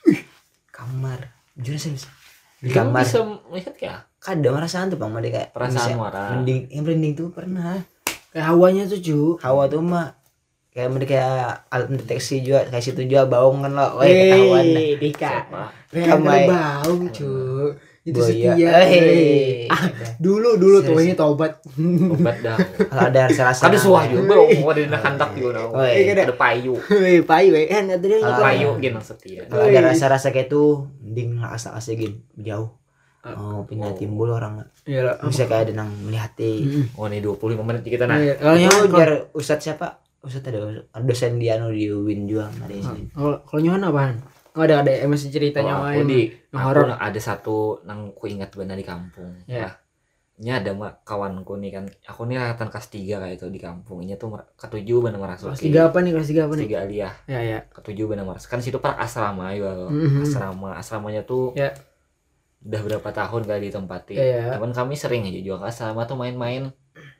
kamar 0.68 1.24
jujur 1.56 1.78
serius 1.78 2.12
di 2.58 2.68
Kamu 2.68 2.92
kamar 2.92 3.02
bisa 3.02 3.20
melihat 3.48 3.76
ya 3.78 3.96
kadang 4.18 4.54
merasa 4.54 4.80
hantu 4.80 4.96
bang 4.96 5.12
dia 5.20 5.32
kayak 5.34 5.50
perasaan 5.52 5.76
bisa- 5.78 5.96
Nuara. 5.96 6.24
mending 6.34 6.60
yang 6.68 6.84
merinding 6.84 7.14
tuh 7.14 7.28
pernah 7.30 7.80
Kayak 8.30 8.46
hawanya 8.50 8.84
tuh 8.86 9.00
cu. 9.00 9.20
hawa 9.40 9.64
tuh 9.68 9.80
mah 9.80 10.20
kayak 10.70 10.90
mereka 10.90 11.12
kayak 11.14 11.48
alat 11.70 11.88
mendeteksi 11.88 12.36
juga 12.42 12.60
kayak 12.66 12.84
situ 12.84 13.02
juga 13.06 13.24
baung 13.24 13.62
kan 13.62 13.72
lo 13.72 13.88
oh 13.94 14.02
Hei, 14.02 14.12
ketahuan. 14.26 14.66
Dika. 14.98 15.32
Kayak 15.88 16.08
ada 16.12 16.40
bau 16.44 16.94
cu. 17.08 17.32
Itu 18.04 18.20
Buaya. 18.20 18.52
setia 18.52 18.68
Eh, 18.84 19.66
Ah, 19.66 19.80
ada. 19.82 20.06
dulu 20.18 20.56
dulu 20.56 20.78
tuh 20.80 21.00
ini 21.00 21.16
tobat 21.16 21.64
obat 22.12 22.36
dah 22.40 22.60
Kalau 22.92 23.08
ada 23.08 23.20
rasa-rasa. 23.26 23.64
ada 23.64 23.78
suah 23.78 24.04
juga 24.06 24.28
belum 24.30 24.68
ada 24.68 24.82
nak 24.92 25.02
handak 25.02 25.32
juga 25.34 25.64
Oh, 25.66 25.80
iya. 25.82 26.12
ada 26.22 26.36
payu 26.36 26.76
Weh, 26.84 27.24
payu 27.24 27.52
eh 27.56 27.72
ada 27.72 27.96
dia 27.98 28.20
Ah, 28.20 28.28
gitu. 28.30 28.42
payu 28.42 28.70
setia 29.02 29.42
Kalau 29.46 29.64
ada 29.66 29.80
rasa-rasa 29.88 30.30
kayak 30.30 30.48
tuh, 30.48 30.92
mending 31.00 31.40
asa-asa 31.40 31.92
gini 31.94 32.20
jauh. 32.36 32.76
Ah. 33.20 33.34
Oh, 33.34 33.64
pindah 33.64 33.88
Oh. 33.88 33.96
timbul 33.96 34.28
orang. 34.30 34.68
Iya 34.84 35.00
lah. 35.02 35.16
Bisa 35.24 35.48
kayak 35.48 35.72
ada 35.72 35.80
nang 35.80 35.96
melihat 35.98 36.36
Mm-mm. 36.36 36.92
oh 36.94 37.08
nih 37.08 37.24
25 37.24 37.40
menit 37.62 37.88
kita 37.88 38.04
nah 38.04 38.20
Iya, 38.20 38.36
Kalau 38.36 38.52
Itu 38.54 38.68
nyaman 38.68 38.88
biar 38.92 39.12
Ustadz 39.32 39.64
siapa? 39.64 40.04
Ustadz 40.20 40.44
ada 40.46 40.60
ada 40.90 41.02
dosen 41.02 41.36
di 41.36 41.48
anu 41.48 41.72
di 41.72 41.88
UIN 41.88 42.28
juga 42.28 42.52
ada 42.52 42.68
di 42.68 42.80
sini. 42.80 43.08
kalau 43.10 43.40
kalau 43.42 43.60
nyaman 43.62 43.82
apaan? 43.86 44.16
Oh, 44.54 44.62
ada 44.62 44.86
ada 44.86 44.92
masih 45.06 45.34
ceritanya 45.34 45.74
Kalau 45.74 45.86
main. 45.90 45.98
aku 45.98 46.02
di 46.06 46.22
horor. 46.54 46.86
ada 46.94 47.20
satu 47.20 47.82
nang 47.84 48.14
ku 48.14 48.30
ingat 48.30 48.54
benar 48.54 48.78
di 48.78 48.86
kampung 48.86 49.42
Ya. 49.46 49.66
Nah, 49.66 49.74
ini 50.38 50.50
ada 50.50 50.72
mak 50.74 51.02
kawanku 51.02 51.58
nih 51.58 51.72
kan 51.72 51.86
aku 52.06 52.26
nih 52.26 52.38
angkatan 52.38 52.70
kelas 52.70 52.88
3 52.90 53.16
kayak 53.18 53.38
itu 53.38 53.46
di 53.50 53.58
kampung 53.58 54.02
ini 54.02 54.14
tuh 54.14 54.30
ketujuh 54.54 54.98
benar 55.02 55.18
merasuki 55.18 55.50
Kelas 55.50 55.62
tiga 55.62 55.82
apa 55.88 55.98
nih? 56.02 56.12
Kelas 56.14 56.28
tiga 56.30 56.42
apa 56.46 56.54
nih? 56.54 56.64
tiga 56.66 56.78
aliyah 56.82 57.14
Ya 57.26 57.40
ya. 57.42 57.60
ketujuh 57.70 58.06
benar 58.06 58.26
merasuki 58.26 58.50
kan 58.50 58.60
situ 58.60 58.78
pak 58.78 58.98
asrama 58.98 59.54
ya 59.54 59.70
loh 59.72 59.90
Mhm. 59.90 60.22
asrama 60.22 60.70
asramanya 60.74 61.22
tuh 61.24 61.54
Ya. 61.54 61.74
udah 62.62 62.82
berapa 62.82 63.10
tahun 63.12 63.42
kali 63.44 63.62
ditempati 63.68 64.14
Ya, 64.16 64.26
ya. 64.26 64.44
cuman 64.56 64.72
kami 64.72 64.94
sering 64.94 65.26
aja 65.26 65.38
juga 65.38 65.58
ke 65.62 65.68
asrama 65.70 66.06
tuh 66.06 66.16
main-main 66.16 66.70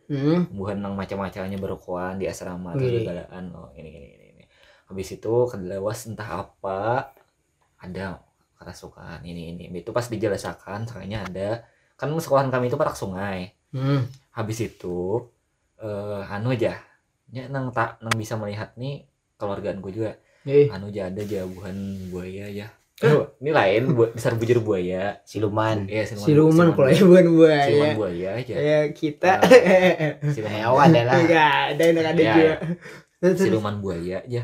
Hmm. 0.04 0.46
bukan 0.52 0.78
nang 0.78 0.94
macam-macamnya 0.94 1.58
berokokan 1.58 2.18
di 2.18 2.28
asrama 2.28 2.74
atau 2.74 2.84
Wih. 2.84 3.02
galaan 3.04 3.50
oh 3.52 3.72
ini 3.74 3.90
ini 3.90 4.08
ini 4.12 4.26
ini 4.32 4.44
habis 4.86 5.08
itu 5.12 5.34
kedelawas 5.48 6.06
entah 6.06 6.44
apa 6.44 7.10
ada 7.84 8.24
kerasukan 8.56 9.20
ini 9.22 9.52
ini 9.52 9.68
itu 9.76 9.92
pas 9.92 10.08
dijelaskan 10.08 10.88
kayaknya 10.88 11.20
ada 11.28 11.50
kan 11.94 12.08
sekolahan 12.16 12.48
kami 12.48 12.72
itu 12.72 12.80
parak 12.80 12.96
sungai 12.96 13.52
Hmm. 13.74 14.06
habis 14.32 14.62
itu 14.62 15.28
eh 15.82 16.22
anu 16.30 16.54
aja 16.54 16.78
nya 17.34 17.50
nang 17.50 17.74
tak 17.74 17.98
nang 18.00 18.14
bisa 18.14 18.38
melihat 18.38 18.70
nih 18.78 19.04
keluargaan 19.36 19.82
gue 19.82 19.92
juga 19.92 20.12
Eh, 20.46 20.70
anu 20.70 20.88
aja 20.88 21.10
ada 21.10 21.22
jauhan 21.22 21.76
buaya 22.08 22.48
ya 22.48 22.70
Oh, 23.04 23.26
ini 23.42 23.50
lain 23.52 23.98
bu 23.98 24.14
besar 24.14 24.38
bujur 24.38 24.62
buaya 24.62 25.18
Siluman. 25.26 25.90
Iya, 25.90 26.06
siluman 26.08 26.72
kalau 26.72 26.88
ya 26.88 27.02
bukan 27.04 27.26
buaya. 27.36 27.64
siluman 27.66 27.92
buaya 28.00 28.30
aja. 28.38 28.56
Ya 28.56 28.80
kita. 28.94 29.32
Siluman, 30.32 30.54
Hewan 30.54 30.88
adalah. 30.94 31.14
Enggak 31.20 31.58
ada 31.74 31.84
yang 31.84 31.98
ada 32.00 32.22
Ya, 32.22 32.32
juga. 32.32 32.54
Siluman 33.36 33.76
buaya 33.82 34.22
aja 34.24 34.44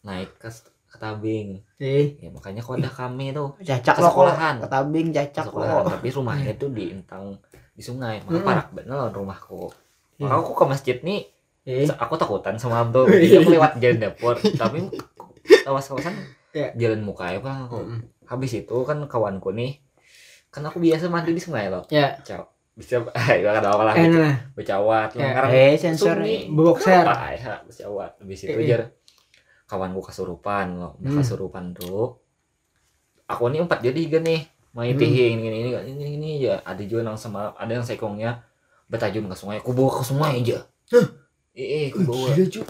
naik 0.00 0.32
ke, 0.40 0.48
ke 0.90 0.98
tabing. 0.98 1.62
Eh, 1.78 2.18
Ya 2.18 2.28
makanya 2.28 2.60
kok 2.60 2.74
ada 2.74 2.90
kami 2.90 3.30
tuh 3.30 3.54
Cacak 3.58 3.94
Ke 3.94 4.02
sekolahan. 4.02 4.54
Ke 4.58 4.66
tabing 4.66 5.08
cacak 5.10 5.44
sekolahan, 5.46 5.86
tapi 5.88 6.08
rumahnya 6.10 6.52
tuh 6.54 6.68
di 6.68 6.90
entang 6.90 7.38
di 7.72 7.80
sungai. 7.80 8.18
Maka 8.20 8.34
Mm-mm. 8.34 8.44
parak 8.44 8.68
bener 8.74 9.08
rumahku. 9.08 9.70
Iya. 10.18 10.26
Maka 10.26 10.34
aku 10.36 10.52
ke 10.52 10.64
masjid 10.66 10.96
nih, 10.98 11.20
eh. 11.64 11.86
aku 11.88 12.14
takutan 12.14 12.58
semalam 12.58 12.90
tuh. 12.90 13.06
Jadi 13.06 13.38
aku 13.38 13.50
lewat 13.50 13.72
jalan 13.78 13.98
dapur, 13.98 14.34
tapi 14.58 14.90
awas-awasan 15.64 16.14
Ya. 16.50 16.74
jalan 16.74 17.00
muka 17.00 17.30
ya 17.30 17.38
bang 17.38 17.64
aku. 17.64 17.78
Mm-mm. 17.80 18.00
Habis 18.26 18.52
itu 18.58 18.76
kan 18.82 18.98
kawanku 19.06 19.54
nih, 19.54 19.78
kan 20.50 20.62
aku 20.62 20.82
biasa 20.82 21.06
mandi 21.06 21.30
di 21.30 21.38
sungai 21.38 21.70
loh. 21.70 21.86
Ya. 21.86 22.18
Caw. 22.20 22.42
Bisa, 22.74 23.06
ya 23.38 23.50
kan 23.54 23.62
apa 23.62 23.82
lah. 23.84 23.94
Eh, 23.94 24.10
nah. 24.10 24.34
Becawat, 24.54 25.14
Ya. 25.14 25.30
ngarang 25.30 25.50
Eh 25.52 25.74
sensor 25.76 26.18
nih. 26.18 26.50
Boxer. 26.50 27.06
Apa 27.06 27.34
ya, 27.34 27.54
becawat. 27.62 28.18
Habis 28.18 28.38
itu 28.42 28.50
Eh, 28.50 28.62
eh. 28.62 28.66
jar 28.66 28.82
kawanku 29.70 30.02
kesurupan 30.02 30.66
loh. 30.74 30.92
Hmm. 30.98 31.14
kesurupan 31.16 31.70
tuh. 31.72 32.18
Aku 33.24 33.46
nih 33.46 33.62
empat 33.62 33.78
jadi 33.80 34.00
juga 34.00 34.18
nih. 34.20 34.42
Main 34.70 34.94
Hmm. 34.94 35.00
tihing 35.00 35.38
ini 35.40 35.58
ini 35.60 35.70
ini 35.70 35.90
ini 35.92 36.04
ini 36.16 36.28
aja. 36.40 36.62
Ada 36.64 36.82
juga 36.82 37.02
yang 37.04 37.14
sama 37.14 37.54
ada 37.54 37.70
yang 37.70 37.82
sekongnya 37.82 38.42
bertajam 38.86 39.26
ke 39.26 39.34
sungai. 39.34 39.58
Aku 39.58 39.70
bawa 39.70 39.90
ke 39.92 40.02
sungai 40.02 40.32
aja. 40.36 40.58
Eh, 40.90 41.06
eh, 41.54 41.84
aku 41.88 42.02
bawa. 42.02 42.34
Gila. 42.34 42.66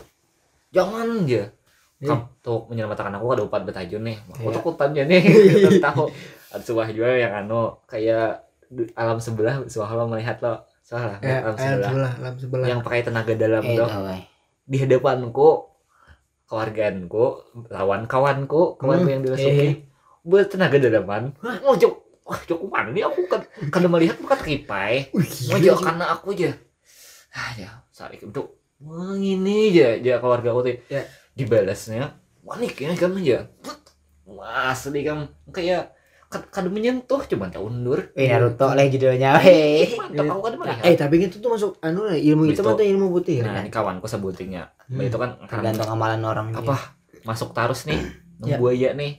Jangan 0.71 1.07
aja. 1.25 1.43
Eh. 1.97 2.07
Kamu 2.07 2.25
tuh 2.41 2.61
menyelamatkan 2.69 3.13
aku 3.13 3.27
ada 3.31 3.43
empat 3.43 3.63
bertajam 3.63 4.01
nih. 4.01 4.17
Aku 4.31 4.49
Iya. 4.49 4.55
takutan 4.55 4.89
aja 4.91 5.03
nih. 5.03 5.23
Tahu. 5.83 6.05
Ada 6.51 6.63
sebuah 6.63 6.87
juga 6.91 7.09
yang 7.15 7.33
anu 7.39 7.77
kayak 7.85 8.45
di 8.67 8.85
alam 8.95 9.17
sebelah 9.19 9.65
sebuah 9.65 9.89
lo 9.95 10.05
melihat 10.07 10.39
lo 10.41 10.55
salah 10.81 11.19
Ya, 11.19 11.41
alam 11.41 11.53
alam 11.53 11.57
sebelah 11.57 11.89
sebelah, 11.89 12.13
alam 12.17 12.35
sebelah. 12.37 12.67
yang 12.67 12.81
pakai 12.81 13.03
tenaga 13.03 13.33
dalam 13.35 13.63
Eh 13.63 13.75
tahu 13.75 13.91
eh. 14.09 14.23
di 14.65 14.77
hadapanku 14.79 15.49
keluargaanku 16.51 17.25
lawan 17.71 18.11
kawanku 18.11 18.75
kawanku 18.75 19.07
Hmm, 19.07 19.13
yang 19.15 19.23
dirasuki 19.23 19.67
eh. 19.71 19.75
bertenaga 20.27 20.83
dalaman 20.83 21.31
mau 21.63 21.79
jok 21.79 21.95
wah 22.27 22.39
mana 22.71 22.91
nih 22.91 23.07
aku? 23.07 23.27
Kan 23.27 23.43
kada 23.71 23.87
melihat 23.87 24.19
bukan 24.19 24.39
kipai 24.43 25.11
mau 25.47 25.59
jok 25.59 25.79
cu. 25.79 25.85
karena 25.87 26.05
aku 26.11 26.27
aja. 26.35 26.51
Ah 27.31 27.51
ya 27.55 27.71
saat 27.95 28.15
itu 28.19 28.43
wah 28.83 29.15
ini 29.15 29.71
aja 29.75 29.99
aja 29.99 30.13
keluarga 30.19 30.51
aku 30.51 30.61
tuh. 30.67 30.77
Ya. 30.91 31.07
dibalasnya 31.39 32.19
panik 32.43 32.75
ya 32.83 32.91
kan 32.99 33.15
aja 33.15 33.39
mas 34.27 34.83
di 34.91 35.03
kan. 35.07 35.31
Kayak 35.51 35.95
kad- 36.31 36.47
kada 36.49 36.67
menyentuh 36.67 37.21
cuma 37.27 37.47
tak 37.47 37.59
undur 37.59 37.99
Eh 38.15 38.31
Naruto 38.31 38.71
lah 38.71 38.87
judulnya 38.87 39.35
weh. 39.37 39.91
mantap 39.93 40.25
aku 40.29 40.41
kada 40.41 40.57
melihat 40.57 40.83
Eh, 40.85 40.95
tapi 40.95 41.15
itu 41.21 41.37
tuh 41.37 41.51
masuk 41.51 41.75
anu 41.81 42.07
lah, 42.07 42.15
ilmu 42.15 42.43
Habis 42.45 42.55
hitam 42.55 42.65
itu- 42.65 42.73
atau 42.73 42.87
ilmu 42.87 43.07
putih 43.11 43.37
nah 43.41 43.51
kan? 43.53 43.61
ini 43.61 43.71
kawanku 43.71 44.07
sebutinnya 44.07 44.63
Hmm. 44.87 45.03
itu 45.03 45.17
kan 45.17 45.31
karena 45.43 45.75
Tergantung 45.75 45.91
amalan 45.93 46.23
orang. 46.23 46.47
apa 46.53 46.77
masuk 47.23 47.51
tarus 47.51 47.85
nih 47.85 47.99
Ya. 48.47 48.57
buaya 48.57 48.95
nih 48.95 49.19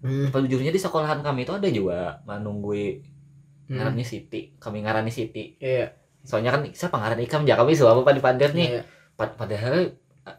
Hmm. 0.00 0.32
Jujurnya 0.32 0.68
di 0.68 0.76
sekolahan 0.76 1.20
kami 1.20 1.44
itu 1.44 1.52
ada 1.52 1.68
juga 1.68 2.18
menunggui 2.24 3.04
Hmm. 3.66 3.76
ngarannya 3.76 4.02
Siti 4.02 4.56
kami 4.56 4.80
ngarani 4.80 5.08
Siti 5.08 5.54
Iya. 5.56 5.92
soalnya 6.20 6.50
kan 6.50 6.66
siapa 6.68 6.96
ngaran 6.96 7.20
ikam 7.20 7.44
ya 7.44 7.54
kami 7.54 7.72
selama 7.72 8.02
pada 8.02 8.18
pandir 8.18 8.50
nih. 8.50 8.82
Pad- 9.12 9.36
padahal 9.36 9.92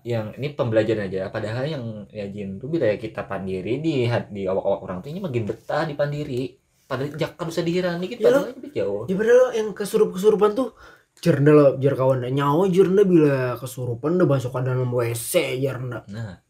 yang 0.06 0.34
ini 0.38 0.54
pembelajaran 0.54 1.10
aja. 1.10 1.30
Padahal 1.34 1.66
yang 1.68 1.84
ya 2.10 2.26
jin 2.30 2.58
tuh 2.62 2.70
bila 2.70 2.90
kita 2.98 3.26
pandiri 3.26 3.82
di 3.82 4.06
di 4.30 4.42
awak-awak 4.46 4.82
orang 4.86 4.98
tuh 5.02 5.10
ini 5.12 5.20
makin 5.22 5.44
betah 5.46 5.84
di 5.86 5.94
pandiri. 5.98 6.54
Padahal 6.86 7.16
jak 7.16 7.40
kan 7.40 7.48
usah 7.48 7.64
dihirani 7.64 8.06
gitu 8.12 8.22
Ya, 8.22 8.28
padahal 8.30 8.46
lebih 8.52 8.72
jauh. 8.76 9.02
Ya 9.08 9.16
padahal 9.16 9.48
yang 9.56 9.70
kesurup-kesurupan 9.72 10.52
tuh 10.54 10.76
jerna 11.22 11.52
lo 11.54 11.68
jar 11.78 11.94
kawan 11.94 12.26
nyawa 12.34 12.66
jerna 12.72 13.02
bila 13.06 13.56
kesurupan 13.60 14.18
udah 14.18 14.28
masuk 14.28 14.52
ke 14.56 14.60
dalam 14.66 14.90
WC 14.90 15.62
jerna 15.62 16.02
nah. 16.10 16.42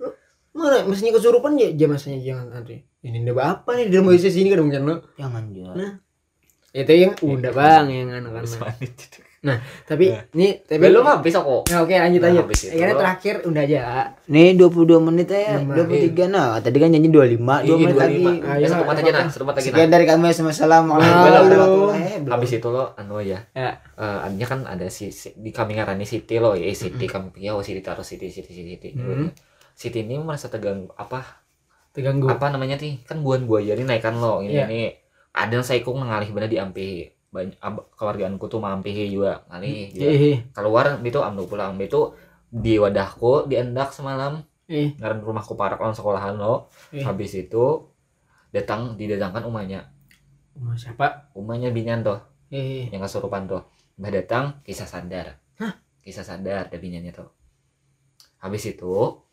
Mana 0.52 0.84
mestinya 0.84 1.16
kesurupan 1.16 1.56
ya 1.56 1.72
jam 1.76 1.96
masanya 1.96 2.20
jangan 2.20 2.48
nanti. 2.52 2.84
Ini 3.02 3.24
udah 3.24 3.64
apa 3.64 3.80
nih 3.80 3.88
di 3.88 3.92
dalam 3.96 4.08
WC 4.12 4.26
sini 4.30 4.48
kan 4.52 4.60
mungkin 4.62 4.84
lo 4.84 4.96
Jangan 5.16 5.44
juga. 5.52 5.74
itu 6.72 6.94
yang 6.96 7.14
udah 7.20 7.52
bang 7.52 7.86
yang 7.92 8.10
anu 8.16 8.30
kan 9.42 9.58
tapi 9.84 10.06
Ya. 10.08 10.22
ini 10.32 10.62
tapi 10.62 10.78
belum 10.84 11.02
habis 11.02 11.34
aku 11.34 11.66
Nah, 11.66 11.82
oke 11.82 11.90
lanjut 11.92 12.22
Nah, 12.22 12.30
lanjut 12.30 12.46
Akhirnya 12.54 12.94
terakhir 12.96 13.36
udah 13.42 13.62
aja 13.64 13.82
Nih 14.28 14.54
22 14.54 15.02
menit 15.02 15.28
ya, 15.28 15.58
Lima. 15.58 15.74
23 15.76 16.30
nah. 16.30 16.50
Tadi 16.58 16.78
kan 16.78 16.90
nyanyi 16.90 17.10
25, 17.10 17.42
2 17.60 17.66
Ini 17.66 17.74
menit 17.76 17.98
lagi. 17.98 18.22
25. 18.22 18.38
Ayo, 18.48 18.62
Eh, 18.62 18.70
satu 18.70 18.84
mat 18.86 18.96
aja 18.96 19.12
nah 19.12 19.26
satu 19.28 19.44
mat 19.44 19.54
lagi 19.54 19.66
nah 19.66 19.74
Sekian 19.74 19.90
dari 19.90 20.06
kami 20.06 20.26
Halo. 20.30 20.38
warahmatullahi 20.94 21.42
wabarakatuh. 21.42 22.30
habis 22.30 22.52
itu 22.54 22.68
lo 22.68 22.84
anu 22.94 23.18
ya 23.20 23.40
Ya. 23.52 23.70
Eh, 23.92 24.18
adanya 24.22 24.46
kan 24.48 24.60
ada 24.64 24.86
si, 24.88 25.10
si- 25.10 25.34
di 25.34 25.50
kami 25.50 25.74
ngarani 25.74 26.06
Siti 26.06 26.38
lo 26.38 26.54
ya 26.54 26.70
Siti 26.72 27.06
kami 27.06 27.30
pikir 27.32 27.50
oh 27.50 27.60
Siti 27.60 27.82
taruh 27.82 28.06
Siti 28.06 28.28
Siti 28.28 28.46
Siti 28.48 28.72
Siti 28.72 28.90
Hmm. 28.94 29.34
Siti 29.74 30.00
ini 30.00 30.16
merasa 30.16 30.48
tegang 30.48 30.86
apa 30.94 31.42
terganggu 31.90 32.30
apa 32.30 32.48
namanya 32.48 32.78
nih 32.78 33.02
kan 33.02 33.20
buan 33.20 33.44
buaya 33.44 33.74
ini 33.74 33.84
naikkan 33.84 34.16
lo 34.16 34.40
ini 34.40 34.54
Iya. 34.54 34.66
nih 34.66 34.86
ada 35.34 35.50
yang 35.52 35.66
saikung 35.66 35.98
ngalih 35.98 36.30
bener 36.30 36.46
di 36.46 36.56
ampihi 36.56 37.10
banyak 37.32 37.56
keluargaanku 37.96 38.46
tuh 38.52 38.60
mampihi 38.60 39.08
juga 39.08 39.48
ngalih 39.48 39.96
juga. 39.96 40.08
eh 40.12 40.38
keluar 40.52 41.00
itu 41.00 41.20
ambil 41.24 41.46
pulang 41.48 41.80
itu 41.80 42.12
di 42.52 42.76
wadahku 42.76 43.48
diendak 43.48 43.96
semalam. 43.96 44.44
Eh 44.68 44.92
ngaran 45.00 45.24
rumahku 45.24 45.56
parak 45.56 45.80
lawan 45.80 45.96
sekolahan 45.96 46.36
lo. 46.36 46.68
Eh. 46.92 47.04
habis 47.08 47.32
itu 47.40 47.88
datang 48.52 49.00
didatangkan 49.00 49.48
umahnya 49.48 49.88
Umah 50.52 50.76
siapa? 50.76 51.32
Umahnya 51.32 51.72
binyan 51.72 52.04
tuh 52.04 52.20
eh 52.52 52.92
yang 52.92 53.00
kesurupan 53.00 53.48
tuh 53.48 53.64
mbah 53.96 54.12
datang 54.12 54.60
kisah 54.68 54.86
sadar. 54.86 55.40
Kisah 56.04 56.28
sadar 56.28 56.68
ada 56.68 56.78
binyannya 56.78 57.16
tuh 57.16 57.32
habis 58.44 58.68
itu 58.68 59.24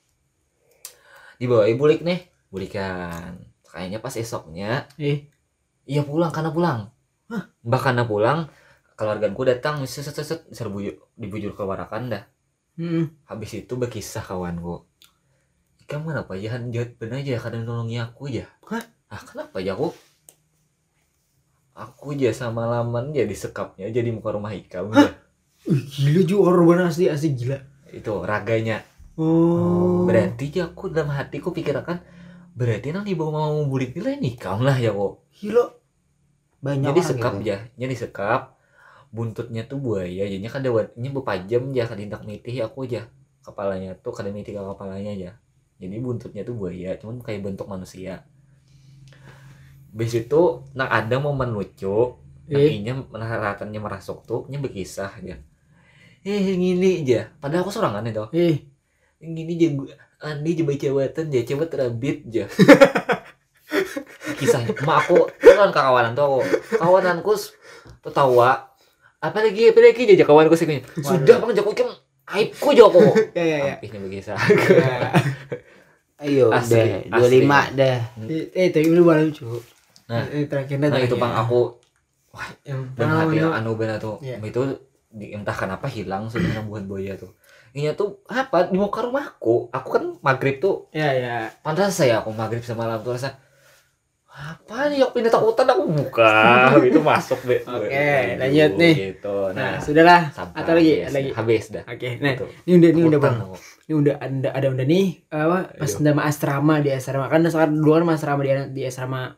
dibawa 1.42 1.66
bulik 1.74 2.06
nih. 2.06 2.30
Bulikan 2.48 3.42
kayaknya 3.68 3.98
pas 4.00 4.14
esoknya 4.16 4.88
eh 4.96 5.28
iya 5.84 6.02
pulang 6.02 6.32
karena 6.32 6.50
pulang 6.50 6.78
mbah 7.28 7.80
karena 7.80 8.08
pulang 8.08 8.48
keluargaku 8.98 9.46
datang 9.46 9.84
set 9.84 10.08
set 10.08 10.18
set, 10.24 10.40
serbu 10.50 10.80
dibujur 11.14 11.52
ke 11.54 11.62
warakan 11.62 12.10
dah 12.10 12.24
hmm. 12.80 13.28
habis 13.28 13.58
itu 13.58 13.74
berkisah 13.74 14.24
kawanku. 14.24 14.86
Kamu 15.88 16.12
kenapa 16.12 16.36
ya? 16.36 16.60
Jahat 16.68 17.00
bener 17.00 17.24
aja 17.24 17.40
kadang 17.40 17.64
nolongi 17.64 17.96
aku 17.96 18.28
aja. 18.28 18.44
Hah? 18.68 18.84
ah 19.08 19.22
kenapa 19.24 19.56
ya 19.64 19.72
aku? 19.72 19.88
Aku 21.72 22.12
aja 22.12 22.28
sama 22.36 22.68
laman 22.68 23.16
jadi 23.16 23.32
sekapnya 23.32 23.88
jadi 23.88 24.12
muka 24.12 24.36
rumah 24.36 24.52
ikam 24.52 24.92
ya. 24.92 25.16
Wih, 25.64 25.80
gila 25.88 26.20
juga 26.28 26.52
korban 26.52 26.92
asli 26.92 27.08
asli 27.08 27.32
gila. 27.32 27.56
Itu 27.88 28.20
raganya. 28.20 28.84
Oh. 29.16 30.04
Berarti 30.04 30.52
ya 30.52 30.68
aku 30.68 30.92
dalam 30.92 31.16
hatiku 31.16 31.56
pikirkan 31.56 32.04
berarti 32.52 32.90
nanti 32.90 33.14
bawa 33.14 33.48
mau 33.48 33.62
bulik 33.64 33.96
nilai 33.96 34.20
nikah 34.20 34.60
lah 34.60 34.76
ya 34.76 34.92
kok. 34.92 35.24
Gila 35.40 35.77
banyak 36.58 36.90
jadi 36.90 37.00
sekap 37.02 37.32
gitu. 37.38 37.48
ya 37.54 37.58
jadi 37.78 37.94
sekap. 37.94 38.42
Buntutnya 39.08 39.64
tuh 39.64 39.80
buaya 39.80 40.28
jadinya 40.28 40.52
kan 40.52 40.60
dewatnya 40.60 41.08
bepajam 41.14 41.62
ya 41.72 41.84
kadindak 41.88 42.22
mitih 42.28 42.54
aku 42.66 42.84
aja. 42.84 43.08
Kepalanya 43.40 43.96
tuh 43.96 44.12
kada 44.12 44.28
mitih 44.28 44.52
ke 44.52 44.60
kepalanya 44.60 45.10
aja. 45.16 45.30
Jadi 45.78 45.96
buntutnya 46.02 46.42
tuh 46.44 46.54
buaya 46.58 46.98
cuman 47.00 47.22
kayak 47.24 47.40
bentuk 47.46 47.66
manusia. 47.70 48.26
Bis 49.94 50.12
itu 50.12 50.66
nah 50.76 50.88
ada 50.92 51.16
momen 51.18 51.54
lucu 51.54 52.18
nah 52.48 52.64
Eh. 52.64 52.80
inya 52.80 52.96
nah 53.12 53.28
ratannya 53.28 53.76
merasuk 53.76 54.24
tuh 54.24 54.48
nya 54.48 54.56
berkisah 54.60 55.20
aja. 55.20 55.36
Eh 56.24 56.40
yang 56.52 56.60
ini 56.60 57.04
aja. 57.04 57.28
Padahal 57.40 57.64
aku 57.64 57.72
sorangan 57.72 58.04
itu. 58.04 58.24
Eh 58.32 58.56
yang 59.22 59.34
ini 59.34 59.52
aja 59.58 59.68
gua 59.74 59.94
Andi 60.18 60.58
coba 60.58 60.74
cewatan 60.74 61.30
aja 61.30 61.40
coba 61.54 61.64
terabit 61.70 62.26
aja 62.26 62.44
kisahnya 64.38 64.70
emak 64.72 64.96
aku. 65.04 65.26
Itu 65.42 65.52
kan 65.52 65.70
kawanan 65.70 66.14
tuh 66.14 66.24
aku. 66.24 66.40
Kawananku 66.78 67.32
tertawa 68.00 68.70
apa 69.18 69.38
lagi? 69.42 69.74
Apa 69.74 69.78
lagi 69.82 70.02
aja 70.14 70.24
kawanku 70.24 70.54
sih 70.54 70.66
sudah 71.02 71.36
bang 71.42 71.50
Joko 71.58 71.70
kan 71.74 71.90
aibku 72.30 72.70
Joko 72.70 73.02
ya 73.34 73.42
ya 73.44 73.58
ya. 73.58 73.74
Ampihnya 73.76 73.98
begitu 74.00 74.30
Ya. 74.30 75.10
ayo 76.18 76.50
Asli, 76.50 77.06
deh 77.06 77.10
25 77.14 77.78
dah. 77.78 77.98
Eh, 78.26 78.44
eh 78.50 78.66
tapi 78.74 78.90
ini 78.90 79.02
baru 79.02 79.30
lucu. 79.30 79.46
Nah. 80.10 80.26
Eh, 80.34 80.50
terakhirnya 80.50 80.90
nah 80.90 80.98
itu 80.98 81.14
bang 81.14 81.34
aku. 81.34 81.78
Yang 82.66 82.80
dan 82.94 83.06
pengalaman 83.10 83.34
hati 83.34 83.38
lu- 83.42 83.54
anu 83.54 83.70
benar 83.74 83.96
tuh 83.98 84.18
Iya. 84.22 84.38
itu 84.42 84.60
entah 85.10 85.56
kenapa 85.56 85.86
hilang 85.90 86.30
sudah 86.30 86.62
buat 86.66 86.86
boya 86.86 87.18
tuh 87.18 87.34
ini 87.74 87.90
tuh 87.94 88.22
apa? 88.26 88.70
Di 88.70 88.78
muka 88.78 89.04
rumahku 89.04 89.68
aku. 89.70 89.88
Kan 89.92 90.04
maghrib 90.24 90.58
tuh 90.58 90.88
ya 90.90 91.10
ya. 91.12 91.34
Pantas 91.62 91.94
saya 91.94 92.18
aku 92.22 92.32
maghrib 92.32 92.62
semalam 92.64 92.98
tuh 93.04 93.14
rasa 93.14 93.36
apa 94.38 94.86
nih 94.86 95.02
aku 95.02 95.18
pindah 95.18 95.32
takutan 95.32 95.66
aku 95.66 95.82
buka. 95.90 96.30
Itu 96.88 97.02
masuk 97.02 97.42
deh 97.42 97.58
Oke, 97.66 98.38
lanjut 98.38 98.72
nih. 98.78 98.94
gitu. 99.10 99.36
Nah 99.50 99.74
nah, 99.74 99.82
sudahlah. 99.82 100.22
sampai 100.30 100.56
atau 100.56 100.72
lagi 100.78 100.92
habis, 101.02 101.10
lagi? 101.12 101.30
habis 101.34 101.64
dah. 101.68 101.84
Oke 101.84 102.10
nah 102.22 102.32
Gitu. 102.32 102.44
ini 102.64 102.74
udah 102.78 102.90
ini 102.94 103.02
udah 103.04 103.20
bang. 103.20 103.36
ini 103.84 103.94
udah 103.98 104.14
ada 104.16 104.48
ada 104.54 104.66
udah 104.70 104.86
nih. 104.86 105.06
Apa 105.26 105.58
pas 105.74 105.92
nama 105.98 106.22
asrama 106.24 106.74
di 106.78 106.90
asrama. 106.90 107.26
Kan 107.26 107.42
sekarang 107.44 107.74
dulu 107.74 107.90
kan 107.92 108.14
asrama 108.14 108.40
di 108.40 108.50
di 108.72 108.82
asrama 108.86 109.34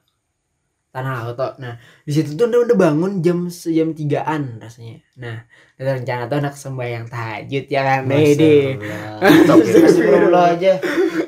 tanah 0.91 1.23
laut 1.23 1.55
nah 1.63 1.79
di 2.03 2.11
situ 2.11 2.35
tuh 2.35 2.51
udah 2.51 2.67
udah 2.67 2.77
bangun 2.77 3.23
jam 3.23 3.47
jam 3.47 3.95
tigaan 3.95 4.59
rasanya. 4.59 4.99
Nah 5.23 5.47
ada 5.79 5.91
rencana 5.97 6.27
tuh 6.27 6.39
anak 6.43 6.55
sembahyang 6.59 7.07
tahajud 7.07 7.65
ya 7.71 7.81
kan 7.87 8.01
Astagfirullah. 9.23 10.47
Aja. 10.59 10.73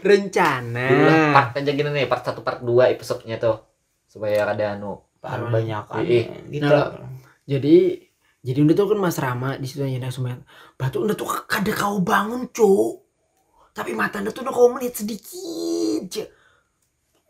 Rencana. 0.02 0.88
Part 1.30 1.62
aja 1.62 1.70
gini 1.70 1.90
nih 1.94 2.10
part 2.10 2.26
satu 2.26 2.42
part 2.42 2.58
dua 2.60 2.90
episodenya 2.90 3.38
tuh. 3.38 3.62
Supaya 4.10 4.50
ada 4.50 4.74
anu 4.74 4.98
Par 5.22 5.38
banyak 5.38 5.84
kan 5.86 6.02
Ih, 6.02 6.26
gitu. 6.50 6.66
Nah, 6.66 6.98
jadi 7.46 8.02
jadi 8.42 8.58
udah 8.66 8.74
tuh 8.74 8.86
kan 8.90 8.98
Mas 8.98 9.22
Rama 9.22 9.54
di 9.54 9.70
situ 9.70 9.86
aja 9.86 10.10
sembahyang. 10.10 10.42
Batu 10.74 11.06
udah 11.06 11.14
tuh 11.14 11.46
kada 11.46 11.70
kau 11.70 12.02
bangun 12.02 12.50
cuk. 12.50 13.06
Tapi 13.70 13.94
mata 13.94 14.18
anda 14.18 14.34
tuh 14.34 14.42
udah 14.42 14.50
kau 14.50 14.74
menit 14.74 14.98
sedikit. 14.98 16.41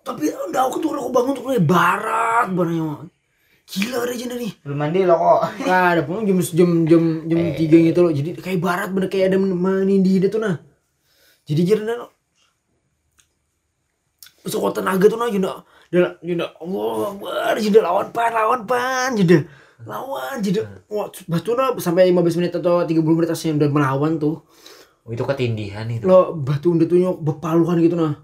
Tapi 0.02 0.30
udah 0.30 0.62
aku 0.66 0.76
tuh 0.82 0.90
kau 0.94 1.10
bangun 1.14 1.34
tuh 1.38 1.44
barat 1.62 2.46
barangnya 2.50 3.08
gila 3.72 4.04
ada 4.04 4.12
aja 4.12 4.26
nih. 4.28 4.52
Belum 4.66 4.76
mandi 4.76 5.00
lo 5.08 5.14
kok. 5.16 5.40
Nah, 5.70 5.96
ada 5.96 6.02
pun 6.04 6.26
jam 6.28 6.38
jam 6.42 6.70
jam 6.84 7.02
jam 7.24 7.38
Eh. 7.40 7.56
tiga 7.56 7.78
gitu 7.80 8.00
loh. 8.04 8.12
Jadi 8.12 8.36
kayak 8.36 8.60
barat 8.60 8.88
bener 8.92 9.08
kayak 9.08 9.32
ada 9.32 9.38
menindih 9.40 10.20
itu 10.20 10.36
nah. 10.36 10.60
Jadi 11.48 11.60
jadi 11.64 11.82
sekuat 14.42 14.74
tenaga 14.74 15.06
tuh 15.06 15.14
nah 15.14 15.30
jadi 15.30 15.62
jadi 15.94 16.18
jadi 16.18 16.42
Allah 16.58 17.14
Akbar 17.14 17.54
jadi 17.62 17.78
lawan 17.78 18.10
pan 18.10 18.30
lawan 18.34 18.60
pan 18.66 19.10
jadi 19.14 19.46
lawan 19.86 20.42
jadi 20.42 20.66
wah 20.90 21.06
batu 21.30 21.54
nah 21.54 21.70
sampai 21.78 22.10
15 22.10 22.42
menit 22.42 22.52
atau 22.58 22.82
30 22.82 22.98
menit 23.06 23.30
aslinya 23.30 23.62
udah 23.62 23.70
melawan 23.70 24.18
tuh. 24.18 24.42
Oh, 25.02 25.10
itu 25.10 25.22
ketindihan 25.26 25.86
itu. 25.90 26.02
Lo 26.06 26.34
batu 26.34 26.74
udah 26.74 26.86
tuh 26.90 26.98
nyok 26.98 27.16
bepaluhan 27.22 27.78
gitu 27.78 27.94
nah 27.94 28.18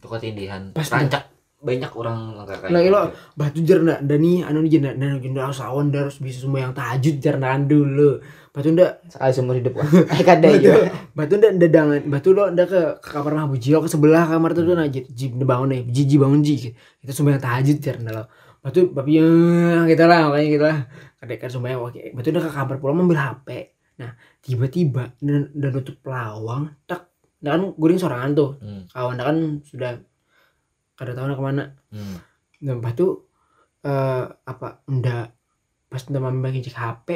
itu 0.00 0.06
ketindihan 0.08 0.72
Pas 0.72 0.88
rancak. 0.88 1.28
Banyak 1.60 1.92
orang 1.92 2.32
langkah 2.40 2.56
kayak 2.56 2.72
Nah, 2.72 2.80
gitu. 2.80 2.92
lo 2.96 3.00
batu 3.36 3.60
jarna 3.60 4.00
dan 4.00 4.24
nih 4.24 4.48
anu 4.48 4.64
nih 4.64 4.80
jarna 4.80 4.96
dan 4.96 5.36
awan 5.36 5.92
dan 5.92 6.08
harus 6.08 6.16
bisa 6.16 6.40
semua 6.40 6.64
yang 6.64 6.72
tahajud 6.72 7.20
jarnaan 7.20 7.68
dulu. 7.68 8.16
Batu 8.50 8.72
ndak 8.72 9.04
sekali 9.12 9.30
seumur 9.36 9.54
hidup 9.60 9.76
wah 9.76 9.86
eh 9.86 10.24
kada 10.24 10.48
batu 10.50 10.64
ya 10.66 10.90
batu 11.12 11.36
ndak 11.36 11.52
ndak 11.60 11.70
dangan 11.70 12.00
batu 12.08 12.32
lo 12.32 12.48
ndak 12.50 12.66
ke, 12.66 12.80
ke 12.98 13.08
kamar 13.12 13.32
mah 13.38 13.46
buji 13.46 13.76
lo 13.76 13.84
ke 13.84 13.92
sebelah 13.92 14.26
kamar 14.26 14.56
tuh 14.56 14.66
nah 14.72 14.88
ji 14.88 15.04
ji 15.12 15.30
ndak 15.36 15.46
bangun 15.46 15.68
nih 15.70 15.82
ji 15.86 16.02
ji 16.08 16.16
bangun 16.18 16.40
ji 16.42 16.74
kita 17.04 17.12
semua 17.12 17.36
yang 17.36 17.44
tahajud 17.44 17.76
jarna 17.78 18.10
lo. 18.10 18.24
Batu 18.64 18.88
babi 18.90 19.20
yang 19.20 19.84
kita 19.84 20.08
lah 20.08 20.32
makanya 20.32 20.48
kita 20.48 20.64
lah. 20.64 20.78
Kadek 21.20 21.38
kan 21.44 21.50
semua 21.52 21.68
yang 21.76 21.84
oke. 21.84 22.00
Batu 22.16 22.26
udah 22.32 22.42
ke 22.42 22.50
kamar 22.50 22.76
pulang 22.80 23.04
ambil 23.04 23.20
hp 23.20 23.48
nah 24.00 24.16
tiba-tiba 24.40 25.12
dan 25.20 25.52
dan 25.52 25.70
nutup 25.76 26.00
pelawang 26.00 26.72
tak 26.88 27.09
dan 27.40 27.50
kan 27.56 27.62
guring 27.80 28.00
sorangan 28.00 28.32
tuh. 28.36 28.50
Hmm. 28.60 28.84
kawan 28.92 29.16
kan 29.16 29.38
sudah 29.64 29.90
kada 30.94 31.16
tahu 31.16 31.32
ke 31.32 31.42
mana. 31.42 31.64
Hmm. 31.88 32.20
Nah, 32.60 32.76
lepas 32.76 32.92
tu 32.92 33.24
eh 33.80 34.24
apa 34.28 34.84
ndak 34.92 35.26
pas 35.88 36.02
ndak 36.04 36.20
mami 36.20 36.44
bagi 36.44 36.60
cek 36.60 36.76
HP 36.76 37.08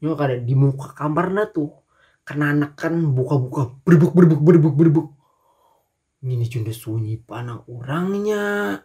nyo 0.00 0.16
kada 0.16 0.40
di 0.40 0.56
muka 0.56 0.96
kamarna 0.96 1.52
tuh 1.52 1.84
kena 2.24 2.56
anak 2.56 2.72
kan 2.74 2.96
buka-buka 3.12 3.76
berbuk 3.84 4.16
berbuk 4.16 4.40
berbuk 4.40 4.74
berbuk. 4.74 5.08
Ini 6.24 6.48
cunda 6.48 6.72
sunyi 6.72 7.20
panang 7.20 7.62
orangnya. 7.68 8.80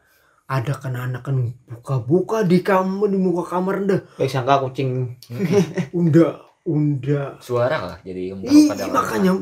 Ada 0.52 0.84
kena 0.84 1.08
anak 1.08 1.24
kan 1.24 1.40
buka-buka 1.64 2.44
di 2.44 2.60
kamar 2.60 3.08
di 3.08 3.16
muka 3.16 3.48
kamar 3.48 3.88
ndak 3.88 4.20
baik 4.20 4.28
sangka 4.28 4.60
kucing. 4.68 5.16
Unda 5.98 6.51
unda. 6.68 7.38
Suara 7.42 7.78
lah 7.82 7.98
jadi 8.06 8.38
Ih, 8.46 8.70
makanya 8.92 9.42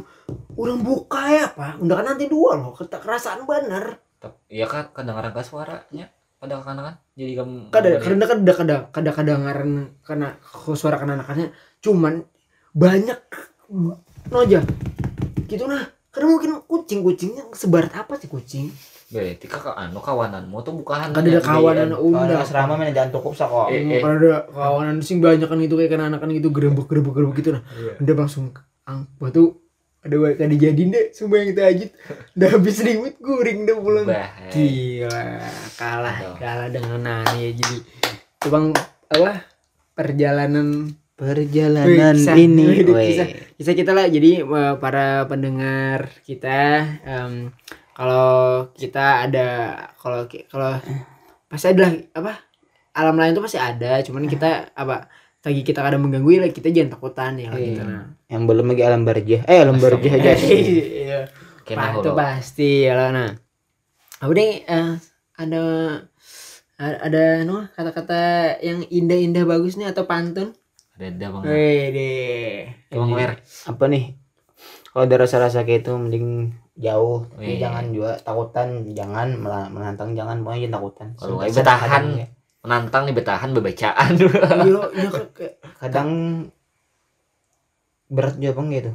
orang 0.55 0.79
buka 0.83 1.23
ya 1.31 1.45
pak. 1.51 1.79
Unda 1.79 1.99
kan 1.99 2.15
nanti 2.15 2.31
dua 2.31 2.55
loh 2.55 2.71
kata 2.75 2.99
kerasaan 2.99 3.43
bener. 3.43 3.99
Ya 4.51 4.67
kan 4.67 4.91
kedengaran 4.91 5.31
ke 5.31 5.41
suaranya 5.43 6.11
pada 6.39 6.55
kan 6.63 6.79
kan 6.79 6.95
jadi 7.19 7.43
kamu 7.43 7.67
kada 7.67 7.99
karena 7.99 8.23
kada 8.23 8.53
kada 8.55 8.75
kada 8.95 9.11
kadangaran 9.11 9.91
karena 10.07 10.39
suara 10.71 10.95
kana 10.95 11.19
anakannya 11.19 11.51
cuman 11.83 12.23
banyak 12.71 13.19
noja 14.31 14.63
gitu 15.51 15.67
nah. 15.67 15.83
Karena 16.09 16.25
mungkin 16.33 16.51
kucing 16.65 17.05
kucingnya 17.05 17.43
sebarat 17.53 17.93
apa 17.93 18.17
sih 18.17 18.25
kucing 18.25 18.73
berarti 19.09 19.45
kakak 19.45 19.73
anu 19.73 19.97
kawananmu 19.97 20.57
tuh 20.59 20.73
bukan 20.75 21.09
kada 21.09 21.25
ada 21.27 21.41
kawanan 21.41 21.89
unda 21.93 22.35
asrama 22.37 22.73
mana 22.73 22.89
jangan 22.89 23.09
cukup 23.11 23.33
sak 23.33 23.47
kok 23.47 23.67
Eh, 23.67 23.81
eh. 23.81 23.99
kada 23.99 24.15
ada 24.15 24.33
kawanan 24.47 24.97
sing 24.99 25.17
banyak 25.17 25.43
kan 25.43 25.57
itu 25.57 25.73
kayak 25.73 25.89
kana 25.89 26.07
anakan 26.07 26.29
gitu 26.31 26.49
gerebek 26.49 26.85
gerebek 26.85 27.13
gerebek 27.13 27.35
gitu 27.37 27.49
nah 27.51 27.63
Iya. 27.71 27.91
udah 27.99 28.15
langsung 28.15 28.53
ang 28.83 29.09
batu 29.15 29.57
ada 29.99 30.15
kada 30.31 30.55
jadi 30.55 30.83
deh 30.85 31.05
semua 31.09 31.35
yang 31.37 31.49
kita 31.49 31.61
ajit 31.67 31.89
udah 32.37 32.49
habis 32.49 32.77
ribut 32.79 33.15
guring 33.17 33.65
udah 33.65 33.77
pulang 33.77 34.05
Bah, 34.05 34.29
Gila, 34.47 35.23
kalah, 35.75 36.15
Aduh. 36.15 36.35
kalah 36.37 36.67
dengan 36.69 36.99
Nani 36.99 37.37
ya 37.41 37.51
jadi. 37.51 37.77
Bang 38.45 38.71
apa 39.05 39.43
perjalanan 39.93 40.87
perjalanan 41.13 42.15
Wih, 42.15 42.15
kisah. 42.15 42.35
ini 42.37 42.63
kisah. 42.79 43.27
kisah 43.53 43.73
kita 43.75 43.91
lah. 43.91 44.07
Jadi 44.07 44.39
eh, 44.39 44.73
para 44.79 45.25
pendengar 45.25 46.07
kita, 46.23 46.61
em, 47.03 47.51
kalau 47.99 48.31
kita 48.79 49.27
ada, 49.27 49.47
kalau 49.99 50.23
kalau 50.47 50.79
pasti 51.51 51.67
ada 51.75 51.91
apa 52.15 52.39
alam 52.95 53.19
lain 53.19 53.35
tuh 53.35 53.43
pasti 53.43 53.59
ada. 53.59 53.99
Cuman 53.99 54.23
kita 54.31 54.71
apa 54.71 55.11
lagi 55.39 55.61
kita 55.63 55.79
kadang 55.79 56.03
mengganggu 56.03 56.43
ya 56.43 56.51
kita 56.51 56.67
jangan 56.67 56.99
takutan 56.99 57.39
ya 57.39 57.47
Iya. 57.55 57.63
gitu 57.63 57.81
nah. 57.87 58.11
yang 58.27 58.43
belum 58.43 58.75
lagi 58.75 58.83
alam 58.83 59.01
barjah 59.07 59.41
eh 59.47 59.59
alam 59.63 59.79
barjah 59.79 60.11
aja 60.19 60.31
sih 60.35 60.59
Iya. 61.07 61.31
itu 61.71 62.11
pasti 62.11 62.83
ya 62.83 62.93
lah 62.99 63.09
nah 63.15 63.29
apa 64.19 64.31
nih 64.35 64.67
eh, 64.67 64.91
ada 65.39 65.61
ada, 66.75 66.97
ada 67.07 67.23
no 67.47 67.71
kata-kata 67.71 68.19
yang 68.59 68.83
indah-indah 68.83 69.47
bagus 69.47 69.79
nih 69.79 69.87
atau 69.87 70.03
pantun 70.03 70.51
ada 70.99 71.07
ada 71.07 71.25
bang 71.31 71.43
Wede. 71.47 72.11
bang 72.91 73.11
wer 73.15 73.31
apa 73.63 73.83
nih 73.87 74.19
kalau 74.91 75.07
ada 75.07 75.15
rasa-rasa 75.23 75.63
kayak 75.63 75.87
itu 75.87 75.95
mending 75.95 76.51
jauh 76.79 77.27
tapi 77.27 77.53
Iya. 77.53 77.59
jangan 77.61 77.85
juga 77.91 78.11
takutan 78.17 78.67
jangan 78.89 79.27
menantang 79.69 80.09
jangan 80.13 80.39
pokoknya 80.39 80.61
jangan 80.63 80.75
takutan 80.75 81.07
Kalau 81.13 81.35
nggak 81.35 81.51
bertahan. 81.53 81.83
kadang 81.85 82.07
ya. 82.15 82.27
menantang 82.59 83.01
nih 83.03 83.15
betahan 83.15 83.49
bebacaan 83.51 84.09
Iya, 84.17 84.27
iya 84.89 85.09
kayak- 85.11 85.31
kayak 85.31 85.53
kadang 85.77 86.09
berat 88.07 88.35
juga 88.35 88.53
bang 88.55 88.67
gitu 88.73 88.91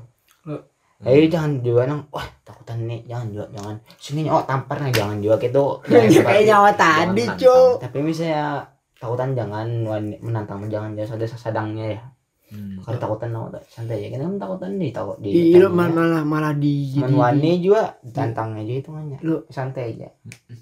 Ayo 1.05 1.29
jangan 1.29 1.61
juga 1.61 1.85
nang, 1.85 2.09
wah 2.09 2.25
takutan 2.41 2.81
nih, 2.81 3.05
jangan 3.05 3.29
juga, 3.29 3.45
jangan. 3.53 3.77
Sini 4.01 4.25
oh 4.25 4.41
tampar 4.41 4.81
nih, 4.81 4.95
jangan 4.95 5.21
juga 5.21 5.37
gitu. 5.37 5.65
Kayak 6.25 6.45
nyawa 6.49 6.71
tadi. 6.73 7.25
Cuk. 7.37 7.77
Tapi 7.77 7.99
misalnya 8.01 8.65
takutan 8.97 9.37
jangan 9.37 9.69
menantang 10.17 10.65
jangan 10.65 10.97
jangan 10.97 11.21
ada 11.21 11.27
sadangnya 11.29 11.87
ya. 11.93 12.03
Hmm. 12.45 12.77
Kalau 12.81 12.99
takutan 13.01 13.33
no, 13.33 13.49
santai 13.67 14.05
ya. 14.05 14.09
Kenapa 14.13 14.37
takutan 14.47 14.77
nih 14.77 14.91
takut 14.93 15.17
di. 15.19 15.53
Iya, 15.53 15.67
malah 15.67 16.23
malah 16.23 16.53
di 16.53 16.93
jadi 16.93 17.09
Menwani 17.09 17.53
juga 17.59 17.97
tantang 18.07 18.55
aja 18.55 18.75
itu 18.75 18.91
hanya. 18.93 19.17
Lo- 19.25 19.49
Santai 19.49 19.97
aja. 19.97 20.09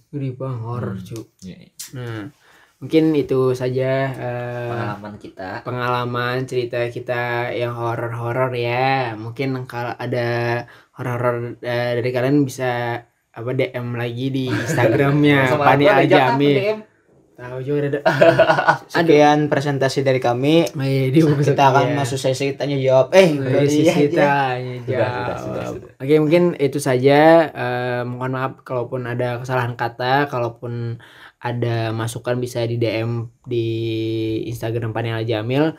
gede 0.09 0.31
bang 0.33 0.57
horor 0.63 0.95
Hmm. 0.97 1.05
cu. 1.05 1.19
Iya, 1.43 1.57
iya. 1.59 1.71
Nah, 1.93 2.23
mungkin 2.79 3.05
itu 3.15 3.55
saja 3.55 3.91
eh, 4.11 4.71
pengalaman 4.75 5.15
kita 5.15 5.63
pengalaman 5.63 6.37
cerita 6.45 6.83
kita 6.91 7.55
yang 7.55 7.79
horor-horor 7.79 8.51
ya 8.53 9.15
mungkin 9.15 9.55
kalau 9.71 9.95
ada 9.95 10.67
horor-horor 10.93 11.63
eh, 11.63 12.03
dari 12.03 12.11
kalian 12.11 12.43
bisa 12.43 12.99
apa 13.31 13.51
DM 13.55 13.95
lagi 13.95 14.27
di 14.29 14.51
Instagramnya 14.67 15.55
Pani 15.55 15.85
aku 15.87 16.11
tahu 17.33 17.59
juga 17.61 17.79
ada 17.89 18.01
Sekian 18.93 19.49
presentasi 19.49 20.05
dari 20.05 20.21
kami. 20.21 20.69
bukan 20.71 21.43
Kita 21.43 21.73
akan 21.73 21.85
sekian. 21.93 21.99
masuk 21.99 22.19
sesi 22.21 22.47
tanya 22.55 22.77
jawab. 22.79 23.11
Eh, 23.13 23.29
sisi 23.67 24.09
aja. 24.13 24.57
tanya 24.57 24.75
jawab. 24.85 25.75
Oke 25.99 26.15
mungkin 26.21 26.55
itu 26.57 26.79
saja. 26.79 27.49
Eh, 27.51 28.03
mohon 28.05 28.37
maaf 28.37 28.63
kalaupun 28.63 29.05
ada 29.05 29.41
kesalahan 29.41 29.75
kata, 29.75 30.29
kalaupun 30.29 31.01
ada 31.43 31.91
masukan 31.91 32.39
bisa 32.39 32.63
di 32.63 32.79
DM 32.79 33.27
di 33.43 33.67
Instagram 34.47 34.95
Panel 34.95 35.25
Jamil. 35.25 35.75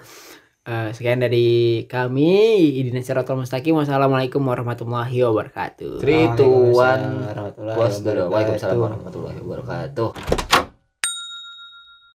Eh, 0.63 0.89
sekian 0.96 1.20
dari 1.20 1.84
kami 1.92 2.56
Idina 2.80 3.04
Siratul 3.04 3.44
Mustaqim. 3.44 3.76
Wassalamualaikum 3.76 4.39
warahmatullahi 4.39 5.20
wabarakatuh. 5.22 6.00
Three, 6.00 6.32
two, 6.39 6.72
one. 6.72 6.76
Waalaikumsalam 6.76 7.20
warahmatullahi 7.28 7.76
Bos, 7.76 7.94
wabarakatuh. 8.00 8.32
Waalaikumsalam 8.32 8.78
warahmatullahi 8.80 9.38
wabarakatuh. 9.44 10.73